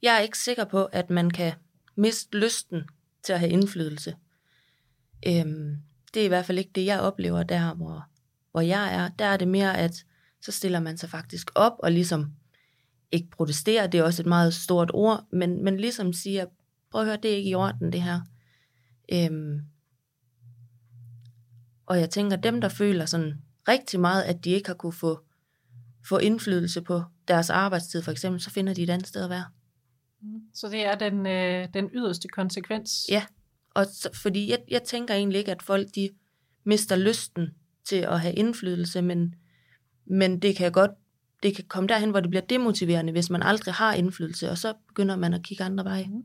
jeg 0.02 0.15
er 0.15 0.19
ikke 0.19 0.38
sikker 0.38 0.65
på, 0.65 0.86
at 0.86 1.10
man 1.10 1.30
kan 1.30 1.54
miste 1.95 2.38
lysten 2.38 2.82
til 3.23 3.34
at 3.34 3.39
have 3.39 3.52
indflydelse. 3.52 4.15
Øhm, 5.28 5.78
det 6.13 6.21
er 6.21 6.26
i 6.26 6.28
hvert 6.28 6.45
fald 6.45 6.58
ikke 6.58 6.71
det, 6.76 6.86
jeg 6.86 6.99
oplever 6.99 7.43
der, 7.43 7.76
hvor, 7.76 8.06
hvor 8.52 8.62
jeg 8.62 8.95
er. 8.95 9.10
Der 9.19 9.26
er 9.26 9.38
det 9.38 9.47
mere, 9.47 9.78
at 9.78 10.06
så 10.41 10.52
stiller 10.52 10.80
man 10.80 10.97
sig 10.97 11.10
faktisk 11.10 11.52
op 11.56 11.73
og 11.80 11.91
ligesom 11.91 12.34
ikke 13.12 13.30
protesterer, 13.30 13.88
det 13.88 13.99
er 13.99 14.04
også 14.04 14.21
et 14.21 14.28
meget 14.28 14.54
stort 14.54 14.91
ord, 14.93 15.26
men, 15.32 15.63
men 15.63 15.78
ligesom 15.78 16.13
siger, 16.13 16.45
prøv 16.93 17.01
at 17.01 17.08
høre, 17.08 17.17
det 17.17 17.32
er 17.32 17.36
ikke 17.36 17.49
i 17.49 17.56
orden 17.56 17.91
det 17.91 18.01
her. 18.01 18.19
Øhm, 19.13 19.62
og 21.86 21.99
jeg 21.99 22.10
tænker, 22.10 22.38
dem 22.38 22.62
der 22.62 22.69
føler 22.69 23.06
sådan 23.06 23.41
rigtig 23.67 23.99
meget, 23.99 24.23
at 24.23 24.43
de 24.43 24.49
ikke 24.49 24.69
har 24.69 24.75
kunne 24.75 24.93
få, 24.93 25.19
få 26.08 26.17
indflydelse 26.17 26.82
på 26.82 27.03
deres 27.27 27.49
arbejdstid 27.49 28.01
for 28.01 28.12
eksempel, 28.12 28.41
så 28.41 28.49
finder 28.49 28.73
de 28.73 28.84
et 28.84 28.89
andet 28.89 29.08
sted 29.08 29.23
at 29.23 29.29
være. 29.29 29.45
Så 30.53 30.69
det 30.69 30.86
er 30.86 30.95
den, 30.95 31.25
øh, 31.25 31.67
den 31.73 31.89
yderste 31.93 32.27
konsekvens? 32.27 33.06
Ja, 33.10 33.25
og 33.75 33.86
så, 33.86 34.10
fordi 34.13 34.49
jeg, 34.51 34.60
jeg 34.71 34.84
tænker 34.84 35.13
egentlig 35.13 35.39
ikke, 35.39 35.51
at 35.51 35.62
folk 35.62 35.88
de 35.95 36.10
mister 36.63 36.95
lysten 36.95 37.49
til 37.86 37.95
at 37.95 38.19
have 38.19 38.34
indflydelse, 38.34 39.01
men, 39.01 39.36
men 40.06 40.39
det 40.39 40.56
kan 40.56 40.71
godt 40.71 40.91
det 41.43 41.56
kan 41.56 41.65
komme 41.67 41.88
derhen, 41.88 42.10
hvor 42.10 42.19
det 42.19 42.29
bliver 42.29 42.45
demotiverende, 42.45 43.12
hvis 43.12 43.29
man 43.29 43.43
aldrig 43.43 43.73
har 43.73 43.93
indflydelse, 43.93 44.49
og 44.49 44.58
så 44.58 44.73
begynder 44.88 45.15
man 45.15 45.34
at 45.34 45.43
kigge 45.43 45.63
andre 45.63 45.84
veje. 45.84 46.06
Mm. 46.08 46.23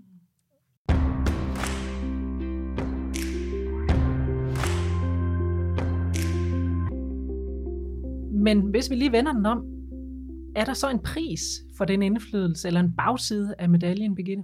Men 8.38 8.60
hvis 8.60 8.90
vi 8.90 8.94
lige 8.94 9.12
vender 9.12 9.32
den 9.32 9.46
om, 9.46 9.64
er 10.56 10.64
der 10.64 10.74
så 10.74 10.90
en 10.90 10.98
pris 10.98 11.42
for 11.76 11.84
den 11.84 12.02
indflydelse, 12.02 12.68
eller 12.68 12.80
en 12.80 12.92
bagside 12.92 13.54
af 13.58 13.68
medaljen, 13.68 14.14
Birgitte? 14.14 14.42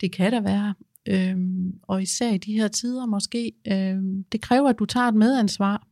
Det 0.00 0.12
kan 0.12 0.32
der 0.32 0.40
være. 0.40 0.74
Øhm, 1.08 1.78
og 1.82 2.02
især 2.02 2.32
i 2.32 2.38
de 2.38 2.52
her 2.52 2.68
tider 2.68 3.06
måske. 3.06 3.52
Øhm, 3.72 4.24
det 4.24 4.40
kræver, 4.40 4.68
at 4.68 4.78
du 4.78 4.84
tager 4.84 5.08
et 5.08 5.14
medansvar. 5.14 5.86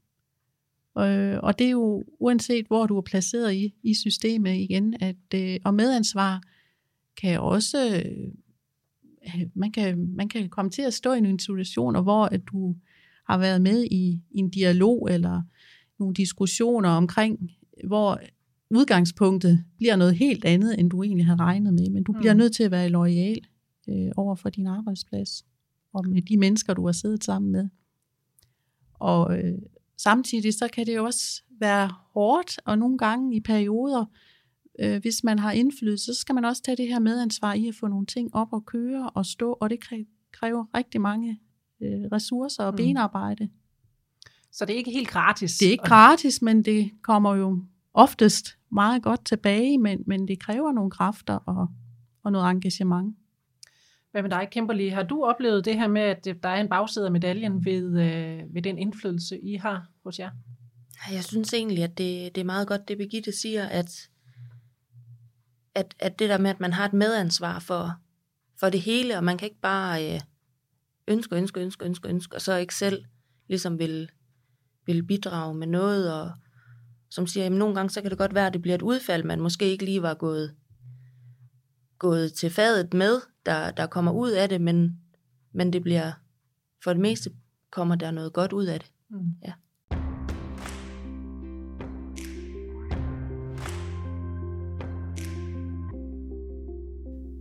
Øh, 0.99 1.39
og 1.43 1.59
det 1.59 1.67
er 1.67 1.71
jo 1.71 2.05
uanset, 2.21 2.67
hvor 2.67 2.87
du 2.87 2.97
er 2.97 3.03
placeret 3.03 3.55
i, 3.55 3.75
i 3.83 3.95
systemet 3.95 4.55
igen. 4.55 4.95
At, 5.01 5.35
øh, 5.35 5.57
og 5.65 5.75
medansvar 5.75 6.43
kan 7.17 7.41
også... 7.41 8.03
Øh, 8.05 8.33
man, 9.55 9.73
kan, 9.73 10.15
man 10.17 10.29
kan 10.29 10.49
komme 10.49 10.71
til 10.71 10.83
at 10.83 10.95
stå 10.95 11.13
i 11.13 11.19
en 11.19 11.39
situation, 11.39 12.03
hvor 12.03 12.25
at 12.25 12.41
du 12.53 12.77
har 13.29 13.39
været 13.39 13.63
med 13.63 13.85
i, 13.85 14.23
i 14.31 14.39
en 14.39 14.51
dialog 14.51 15.09
eller 15.11 15.43
nogle 16.03 16.15
diskussioner 16.15 16.89
omkring, 16.89 17.51
hvor 17.87 18.21
udgangspunktet 18.71 19.65
bliver 19.79 19.97
noget 19.97 20.15
helt 20.15 20.45
andet, 20.45 20.79
end 20.79 20.91
du 20.91 21.03
egentlig 21.03 21.27
havde 21.27 21.41
regnet 21.41 21.75
med. 21.75 21.91
Men 21.91 22.03
du 22.03 22.13
bliver 22.13 22.33
mm. 22.33 22.39
nødt 22.39 22.55
til 22.55 22.63
at 22.63 22.71
være 22.71 22.89
lojal 22.89 23.41
øh, 23.89 24.11
over 24.17 24.35
for 24.35 24.51
din 24.51 24.67
arbejdsplads 24.67 25.45
og 25.93 26.09
med 26.09 26.23
de 26.23 26.37
mennesker, 26.37 26.75
du 26.75 26.87
har 26.87 26.93
siddet 26.93 27.25
sammen 27.25 27.53
med. 27.53 27.69
Og 28.95 29.39
øh, 29.39 29.59
samtidig 29.97 30.55
så 30.55 30.69
kan 30.73 30.87
det 30.87 30.97
jo 30.97 31.05
også 31.05 31.43
være 31.61 31.91
hårdt, 32.15 32.61
og 32.65 32.79
nogle 32.79 32.99
gange 32.99 33.37
i 33.37 33.41
perioder, 33.41 34.05
øh, 34.81 35.01
hvis 35.01 35.25
man 35.25 35.39
har 35.39 35.53
indflydelse, 35.53 36.05
så 36.05 36.21
skal 36.21 36.35
man 36.35 36.45
også 36.45 36.63
tage 36.63 36.77
det 36.77 36.89
her 36.89 36.99
medansvar 36.99 37.55
i 37.55 37.69
at 37.69 37.75
få 37.75 37.87
nogle 37.87 38.07
ting 38.07 38.35
op 38.35 38.53
og 38.53 38.67
køre 38.67 39.11
og 39.11 39.27
stå, 39.27 39.53
og 39.53 39.71
det 39.71 39.81
kræver 40.33 40.65
rigtig 40.75 41.01
mange 41.01 41.41
øh, 41.81 42.03
ressourcer 42.13 42.65
og 42.65 42.73
mm. 42.73 42.77
Så 44.53 44.65
det 44.65 44.73
er 44.73 44.79
ikke 44.79 44.91
helt 44.91 45.09
gratis? 45.09 45.59
Det 45.59 45.67
er 45.67 45.73
ikke 45.73 45.85
gratis, 45.85 46.43
men 46.43 46.65
det 46.65 46.91
kommer 47.03 47.35
jo 47.35 47.65
oftest 47.95 48.59
meget 48.73 49.03
godt 49.03 49.25
tilbage, 49.25 49.79
men, 49.79 50.03
men 50.07 50.29
det 50.29 50.41
kræver 50.41 50.73
nogle 50.73 50.91
kræfter 50.91 51.35
og, 51.35 51.69
og 52.25 52.33
noget 52.33 52.51
engagement. 52.51 53.17
Hvad 54.11 54.23
med 54.23 54.31
dig, 54.31 54.49
Kimberly? 54.51 54.91
Har 54.91 55.03
du 55.03 55.25
oplevet 55.25 55.65
det 55.65 55.75
her 55.75 55.89
med, 55.89 56.03
at 56.03 56.25
der 56.43 56.49
er 56.49 56.61
en 56.61 56.69
bagside 56.69 57.07
af 57.07 57.13
medaljen 57.13 57.65
ved, 57.65 58.01
øh, 58.01 58.55
ved 58.55 58.63
den 58.63 58.79
indflydelse, 58.79 59.39
I 59.41 59.57
har 59.57 59.87
hos 60.05 60.19
jer? 60.19 60.31
Jeg 61.13 61.25
synes 61.25 61.55
egentlig, 61.55 61.85
at 61.85 61.99
det, 61.99 62.35
det 62.35 62.41
er 62.41 62.45
meget 62.45 62.69
godt, 62.69 62.89
det 62.89 62.99
Birgitte 62.99 63.33
siger, 63.41 63.67
at, 63.67 64.09
at, 65.75 65.95
at 65.99 66.19
det 66.19 66.29
der 66.29 66.39
med, 66.39 66.51
at 66.51 66.61
man 66.61 66.73
har 66.73 66.85
et 66.85 66.93
medansvar 66.93 67.59
for, 67.59 67.93
for 68.61 68.71
det 68.71 68.81
hele, 68.81 69.17
og 69.17 69.25
man 69.25 69.39
kan 69.39 69.47
ikke 69.47 69.61
bare 69.61 70.15
øh, 70.15 70.21
ønske, 71.09 71.37
ønske, 71.37 71.61
ønske, 71.61 71.85
ønske, 71.85 72.09
ønske, 72.09 72.37
og 72.37 72.41
så 72.41 72.57
ikke 72.57 72.75
selv 72.75 73.05
ligesom 73.49 73.79
vil, 73.79 74.11
vil 74.87 75.03
bidrage 75.03 75.55
med 75.55 75.67
noget, 75.67 76.15
og 76.15 76.31
som 77.11 77.27
siger, 77.27 77.47
at 77.47 77.53
nogle 77.53 77.75
gange 77.75 77.91
så 77.91 78.03
kan 78.03 78.11
det 78.11 78.19
godt 78.19 78.35
være, 78.35 78.47
at 78.47 78.53
det 78.53 78.63
bliver 78.63 78.75
et 78.75 78.83
udfald, 78.83 79.25
man 79.25 79.41
måske 79.41 79.65
ikke 79.65 79.85
lige 79.85 80.03
var 80.03 80.15
gået, 80.15 80.55
gået 81.99 82.33
til 82.33 82.51
fadet 82.51 82.95
med, 82.95 83.21
der, 83.47 83.71
der 83.71 83.87
kommer 83.87 84.13
ud 84.13 84.31
af 84.31 84.49
det, 84.49 84.61
men, 84.61 85.01
men 85.53 85.73
det 85.73 85.83
bliver, 85.83 86.13
for 86.85 86.93
det 86.93 87.01
meste 87.01 87.31
kommer 87.71 87.95
der 87.95 88.11
noget 88.11 88.33
godt 88.33 88.53
ud 88.53 88.65
af 88.65 88.81
det. 88.81 88.91
Mm. 89.11 89.19
Ja. 89.45 89.53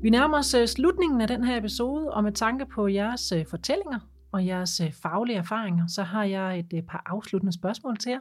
Vi 0.02 0.10
nærmer 0.10 0.38
os 0.38 0.54
øh, 0.54 0.68
slutningen 0.68 1.22
af 1.22 1.28
den 1.28 1.44
her 1.44 1.58
episode, 1.58 2.12
og 2.12 2.24
med 2.24 2.32
tanke 2.32 2.66
på 2.66 2.88
jeres 2.88 3.32
øh, 3.32 3.46
fortællinger 3.46 4.00
og 4.32 4.46
jeres 4.46 4.80
øh, 4.80 4.92
faglige 4.92 5.38
erfaringer, 5.38 5.88
så 5.88 6.04
har 6.04 6.24
jeg 6.24 6.60
et 6.60 6.74
øh, 6.74 6.84
par 6.84 7.04
afsluttende 7.06 7.54
spørgsmål 7.54 7.98
til 7.98 8.10
jer. 8.10 8.20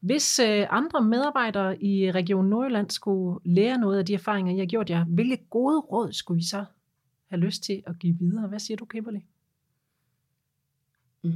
Hvis 0.00 0.38
øh, 0.38 0.66
andre 0.70 1.02
medarbejdere 1.02 1.82
i 1.82 2.12
Region 2.12 2.46
Nordjylland 2.46 2.90
skulle 2.90 3.40
lære 3.44 3.78
noget 3.78 3.98
af 3.98 4.06
de 4.06 4.14
erfaringer, 4.14 4.54
I 4.54 4.58
har 4.58 4.66
gjort 4.66 4.90
jer, 4.90 5.04
hvilke 5.04 5.46
gode 5.50 5.80
råd 5.80 6.12
skulle 6.12 6.40
I 6.40 6.44
så 6.44 6.64
have 7.28 7.40
lyst 7.40 7.62
til 7.62 7.82
at 7.86 7.98
give 7.98 8.16
videre? 8.18 8.48
Hvad 8.48 8.58
siger 8.58 8.76
du, 8.76 8.84
Kimberly? 8.84 9.20
Mm, 11.24 11.32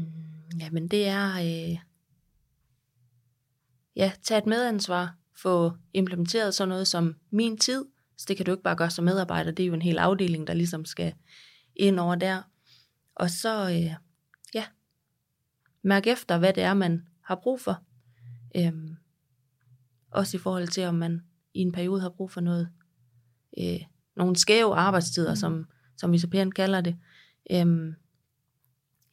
jamen 0.60 0.88
det 0.88 1.08
er, 1.08 1.34
øh, 1.34 1.78
ja, 3.96 4.12
tage 4.22 4.38
et 4.38 4.46
medansvar, 4.46 5.16
få 5.42 5.72
implementeret 5.92 6.54
sådan 6.54 6.68
noget 6.68 6.88
som 6.88 7.14
min 7.30 7.56
tid, 7.56 7.84
så 8.16 8.24
det 8.28 8.36
kan 8.36 8.46
du 8.46 8.52
ikke 8.52 8.62
bare 8.62 8.76
gøre 8.76 8.90
som 8.90 9.04
medarbejder, 9.04 9.50
det 9.50 9.62
er 9.62 9.66
jo 9.66 9.74
en 9.74 9.82
hel 9.82 9.98
afdeling, 9.98 10.46
der 10.46 10.54
ligesom 10.54 10.84
skal 10.84 11.14
ind 11.76 12.00
over 12.00 12.14
der. 12.14 12.42
Og 13.20 13.30
så, 13.30 13.70
øh, 13.70 13.94
ja, 14.54 14.64
mærk 15.82 16.06
efter, 16.06 16.38
hvad 16.38 16.52
det 16.52 16.62
er, 16.62 16.74
man 16.74 17.06
har 17.22 17.34
brug 17.34 17.60
for. 17.60 17.82
Øhm, 18.56 18.96
også 20.10 20.36
i 20.36 20.40
forhold 20.40 20.68
til, 20.68 20.84
om 20.84 20.94
man 20.94 21.22
i 21.54 21.60
en 21.60 21.72
periode 21.72 22.00
har 22.00 22.08
brug 22.08 22.30
for 22.30 22.40
noget, 22.40 22.68
øh, 23.58 23.80
nogle 24.16 24.36
skæve 24.36 24.74
arbejdstider, 24.74 25.30
mm. 25.30 25.36
som, 25.36 25.66
som 25.96 26.12
vi 26.12 26.18
så 26.18 26.28
pænt 26.28 26.54
kalder 26.54 26.80
det. 26.80 26.96
Øhm, 27.50 27.94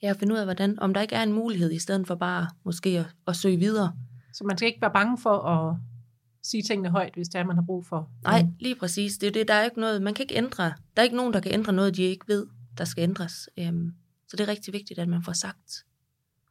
jeg 0.02 0.10
har 0.10 0.15
fundet 0.15 0.34
ud 0.34 0.39
af, 0.39 0.46
hvordan, 0.46 0.80
om 0.80 0.93
der 0.93 1.02
ikke 1.02 1.15
er 1.15 1.24
en 1.24 1.34
mulighed, 1.34 1.72
i 1.72 1.80
stedet 1.80 2.08
for 2.08 2.15
bare 2.15 2.48
måske 2.63 2.89
at, 2.89 3.06
at 3.28 3.36
søge 3.36 3.58
videre. 3.58 3.93
Så 4.34 4.43
man 4.43 4.58
skal 4.58 4.67
ikke 4.67 4.82
være 4.82 4.93
bange 4.93 5.17
for 5.17 5.39
at 5.39 5.78
sige 6.43 6.63
tingene 6.63 6.89
højt, 6.89 7.13
hvis 7.13 7.28
det 7.28 7.39
er, 7.39 7.46
man 7.46 7.56
har 7.56 7.63
brug 7.65 7.86
for. 7.86 8.10
Nej, 8.24 8.46
lige 8.60 8.76
præcis. 8.76 9.17
Det 9.17 9.28
er 9.28 9.32
det. 9.32 9.48
Der 9.48 9.54
er 9.54 9.63
ikke 9.63 9.80
noget, 9.80 10.02
man 10.02 10.13
kan 10.13 10.24
ikke 10.24 10.36
ændre. 10.36 10.63
Der 10.63 10.74
er 11.02 11.04
ikke 11.04 11.15
nogen, 11.15 11.34
der 11.34 11.39
kan 11.39 11.54
ændre 11.54 11.74
noget, 11.74 11.96
de 11.96 12.04
ikke 12.04 12.28
ved, 12.28 12.48
der 12.78 12.86
skal 12.86 13.02
ændres. 13.02 13.50
Øhm, 13.58 13.94
så 14.28 14.38
det 14.38 14.44
er 14.44 14.48
rigtig 14.48 14.74
vigtigt, 14.74 15.00
at 15.00 15.08
man 15.08 15.24
får 15.24 15.34
sagt, 15.34 15.86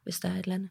hvis 0.03 0.19
der 0.19 0.29
er 0.29 0.33
et 0.33 0.39
eller 0.39 0.55
andet. 0.55 0.69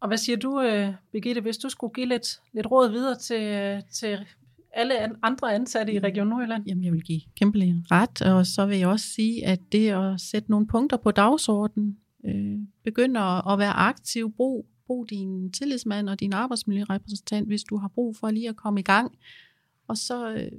Og 0.00 0.08
hvad 0.08 0.18
siger 0.18 0.36
du, 0.36 0.60
øh, 0.60 0.94
Birgitte, 1.12 1.40
hvis 1.40 1.58
du 1.58 1.68
skulle 1.68 1.94
give 1.94 2.06
lidt, 2.06 2.40
lidt 2.52 2.70
råd 2.70 2.90
videre 2.90 3.18
til, 3.18 3.42
øh, 3.42 3.82
til 3.92 4.26
alle 4.72 5.24
andre 5.24 5.54
ansatte 5.54 5.92
i 5.92 5.98
Region 5.98 6.26
Nordjylland? 6.26 6.64
Jamen, 6.66 6.84
jeg 6.84 6.92
vil 6.92 7.02
give 7.02 7.20
kæmpe 7.36 7.58
ret, 7.90 8.22
og 8.22 8.46
så 8.46 8.66
vil 8.66 8.78
jeg 8.78 8.88
også 8.88 9.06
sige, 9.06 9.46
at 9.46 9.60
det 9.72 9.90
at 9.90 10.20
sætte 10.20 10.50
nogle 10.50 10.66
punkter 10.66 10.96
på 10.96 11.10
dagsordenen, 11.10 11.98
øh, 12.26 12.58
begynde 12.84 13.20
at 13.20 13.58
være 13.58 13.72
aktiv, 13.72 14.32
brug, 14.36 14.66
brug 14.86 15.10
din 15.10 15.52
tillidsmand 15.52 16.08
og 16.08 16.20
din 16.20 16.32
arbejdsmiljørepræsentant, 16.32 17.46
hvis 17.46 17.64
du 17.64 17.76
har 17.76 17.88
brug 17.88 18.16
for 18.16 18.30
lige 18.30 18.48
at 18.48 18.56
komme 18.56 18.80
i 18.80 18.82
gang, 18.82 19.18
og 19.88 19.96
så 19.96 20.30
øh, 20.30 20.52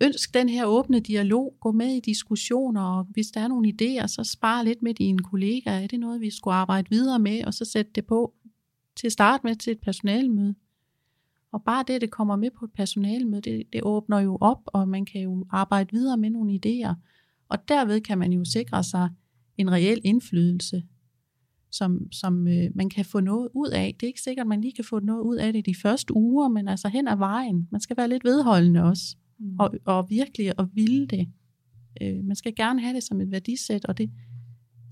ønsk 0.00 0.34
den 0.34 0.48
her 0.48 0.66
åbne 0.66 1.00
dialog, 1.00 1.56
gå 1.60 1.72
med 1.72 1.88
i 1.88 2.00
diskussioner, 2.00 2.82
og 2.82 3.04
hvis 3.04 3.26
der 3.26 3.40
er 3.40 3.48
nogle 3.48 3.72
idéer, 3.72 4.06
så 4.06 4.24
spar 4.24 4.62
lidt 4.62 4.82
med 4.82 4.94
dine 4.94 5.18
kollegaer. 5.18 5.80
Er 5.80 5.86
det 5.86 6.00
noget, 6.00 6.20
vi 6.20 6.30
skulle 6.30 6.54
arbejde 6.54 6.90
videre 6.90 7.18
med, 7.18 7.44
og 7.44 7.54
så 7.54 7.64
sætte 7.64 7.90
det 7.94 8.06
på 8.06 8.34
til 8.96 9.06
at 9.06 9.12
starte 9.12 9.46
med 9.46 9.56
til 9.56 9.70
et 9.70 9.80
personalemøde? 9.80 10.54
Og 11.52 11.62
bare 11.62 11.84
det, 11.86 12.00
det 12.00 12.10
kommer 12.10 12.36
med 12.36 12.50
på 12.50 12.64
et 12.64 12.72
personalemøde, 12.72 13.42
det, 13.42 13.62
det 13.72 13.80
åbner 13.82 14.20
jo 14.20 14.38
op, 14.40 14.62
og 14.66 14.88
man 14.88 15.04
kan 15.04 15.20
jo 15.20 15.46
arbejde 15.50 15.92
videre 15.92 16.16
med 16.16 16.30
nogle 16.30 16.60
idéer. 16.66 16.94
Og 17.48 17.68
derved 17.68 18.00
kan 18.00 18.18
man 18.18 18.32
jo 18.32 18.44
sikre 18.44 18.84
sig 18.84 19.08
en 19.56 19.72
reel 19.72 20.00
indflydelse, 20.04 20.82
som, 21.70 22.12
som 22.12 22.48
øh, 22.48 22.70
man 22.74 22.88
kan 22.88 23.04
få 23.04 23.20
noget 23.20 23.48
ud 23.54 23.68
af. 23.68 23.96
Det 24.00 24.06
er 24.06 24.08
ikke 24.08 24.20
sikkert, 24.20 24.44
at 24.44 24.48
man 24.48 24.60
lige 24.60 24.72
kan 24.72 24.84
få 24.84 25.00
noget 25.00 25.22
ud 25.22 25.36
af 25.36 25.52
det 25.52 25.66
de 25.66 25.74
første 25.74 26.16
uger, 26.16 26.48
men 26.48 26.68
altså 26.68 26.88
hen 26.88 27.08
ad 27.08 27.16
vejen. 27.16 27.68
Man 27.70 27.80
skal 27.80 27.96
være 27.96 28.08
lidt 28.08 28.24
vedholdende 28.24 28.82
også, 28.82 29.16
mm. 29.38 29.56
og, 29.58 29.74
og 29.84 30.10
virkelig 30.10 30.52
at 30.58 30.66
ville 30.74 31.06
det. 31.06 31.28
Øh, 32.02 32.24
man 32.24 32.36
skal 32.36 32.54
gerne 32.54 32.80
have 32.80 32.94
det 32.94 33.02
som 33.02 33.20
et 33.20 33.30
værdisæt, 33.30 33.84
og 33.84 33.98
det, 33.98 34.10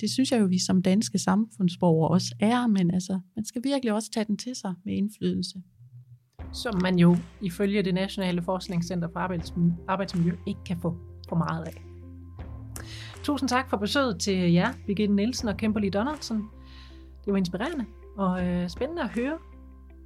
det 0.00 0.10
synes 0.10 0.32
jeg 0.32 0.40
jo, 0.40 0.46
vi 0.46 0.58
som 0.58 0.82
danske 0.82 1.18
samfundsborgere 1.18 2.10
også 2.10 2.34
er, 2.40 2.66
men 2.66 2.90
altså, 2.90 3.20
man 3.36 3.44
skal 3.44 3.64
virkelig 3.64 3.92
også 3.92 4.10
tage 4.10 4.24
den 4.24 4.36
til 4.36 4.54
sig 4.54 4.74
med 4.84 4.94
indflydelse. 4.94 5.62
Som 6.52 6.82
man 6.82 6.98
jo 6.98 7.16
ifølge 7.42 7.82
det 7.82 7.94
Nationale 7.94 8.42
Forskningscenter 8.42 9.08
for 9.12 9.20
Arbejdsmiljø 9.88 10.32
ikke 10.46 10.60
kan 10.66 10.80
få 10.80 10.96
for 11.28 11.36
meget 11.36 11.64
af. 11.64 11.82
Tusind 13.22 13.48
tak 13.48 13.70
for 13.70 13.76
besøget 13.76 14.20
til 14.20 14.52
jer, 14.52 14.72
Birgitte 14.86 15.14
Nielsen 15.14 15.48
og 15.48 15.56
Kimberly 15.56 15.88
Donaldson. 15.92 16.38
Det 17.24 17.32
var 17.32 17.36
inspirerende 17.36 17.84
og 18.16 18.46
øh, 18.46 18.68
spændende 18.68 19.02
at 19.02 19.08
høre 19.08 19.38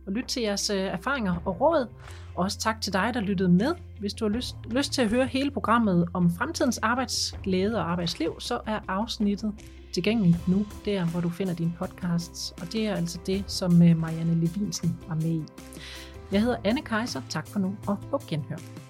og 0.07 0.13
lytte 0.13 0.29
til 0.29 0.43
jeres 0.43 0.71
øh, 0.71 0.81
erfaringer 0.81 1.35
og 1.45 1.61
råd. 1.61 1.89
Og 2.35 2.45
også 2.45 2.59
tak 2.59 2.81
til 2.81 2.93
dig, 2.93 3.11
der 3.15 3.21
lyttede 3.21 3.49
med. 3.49 3.75
Hvis 4.01 4.15
du 4.15 4.25
har 4.25 4.33
lyst, 4.33 4.57
lyst 4.71 4.93
til 4.93 5.03
at 5.03 5.09
høre 5.09 5.27
hele 5.27 5.51
programmet 5.51 6.09
om 6.15 6.31
fremtidens 6.31 6.79
arbejdsglæde 6.79 7.79
og 7.79 7.91
arbejdsliv, 7.91 8.41
så 8.41 8.61
er 8.67 8.81
afsnittet 8.89 9.53
tilgængeligt 9.93 10.49
nu, 10.49 10.67
der 10.85 11.05
hvor 11.05 11.21
du 11.21 11.29
finder 11.29 11.55
dine 11.55 11.73
podcasts. 11.79 12.51
Og 12.51 12.73
det 12.73 12.87
er 12.87 12.95
altså 12.95 13.19
det, 13.27 13.45
som 13.47 13.83
øh, 13.83 13.97
Marianne 13.97 14.35
Levinsen 14.35 14.99
var 15.09 15.15
med 15.15 15.31
i. 15.31 15.45
Jeg 16.33 16.41
hedder 16.41 16.57
Anne 16.65 16.83
Kaiser. 16.83 17.23
Tak 17.29 17.49
for 17.49 17.59
nu 17.59 17.77
og 17.87 17.99
på 18.11 18.23
genhør. 18.29 18.86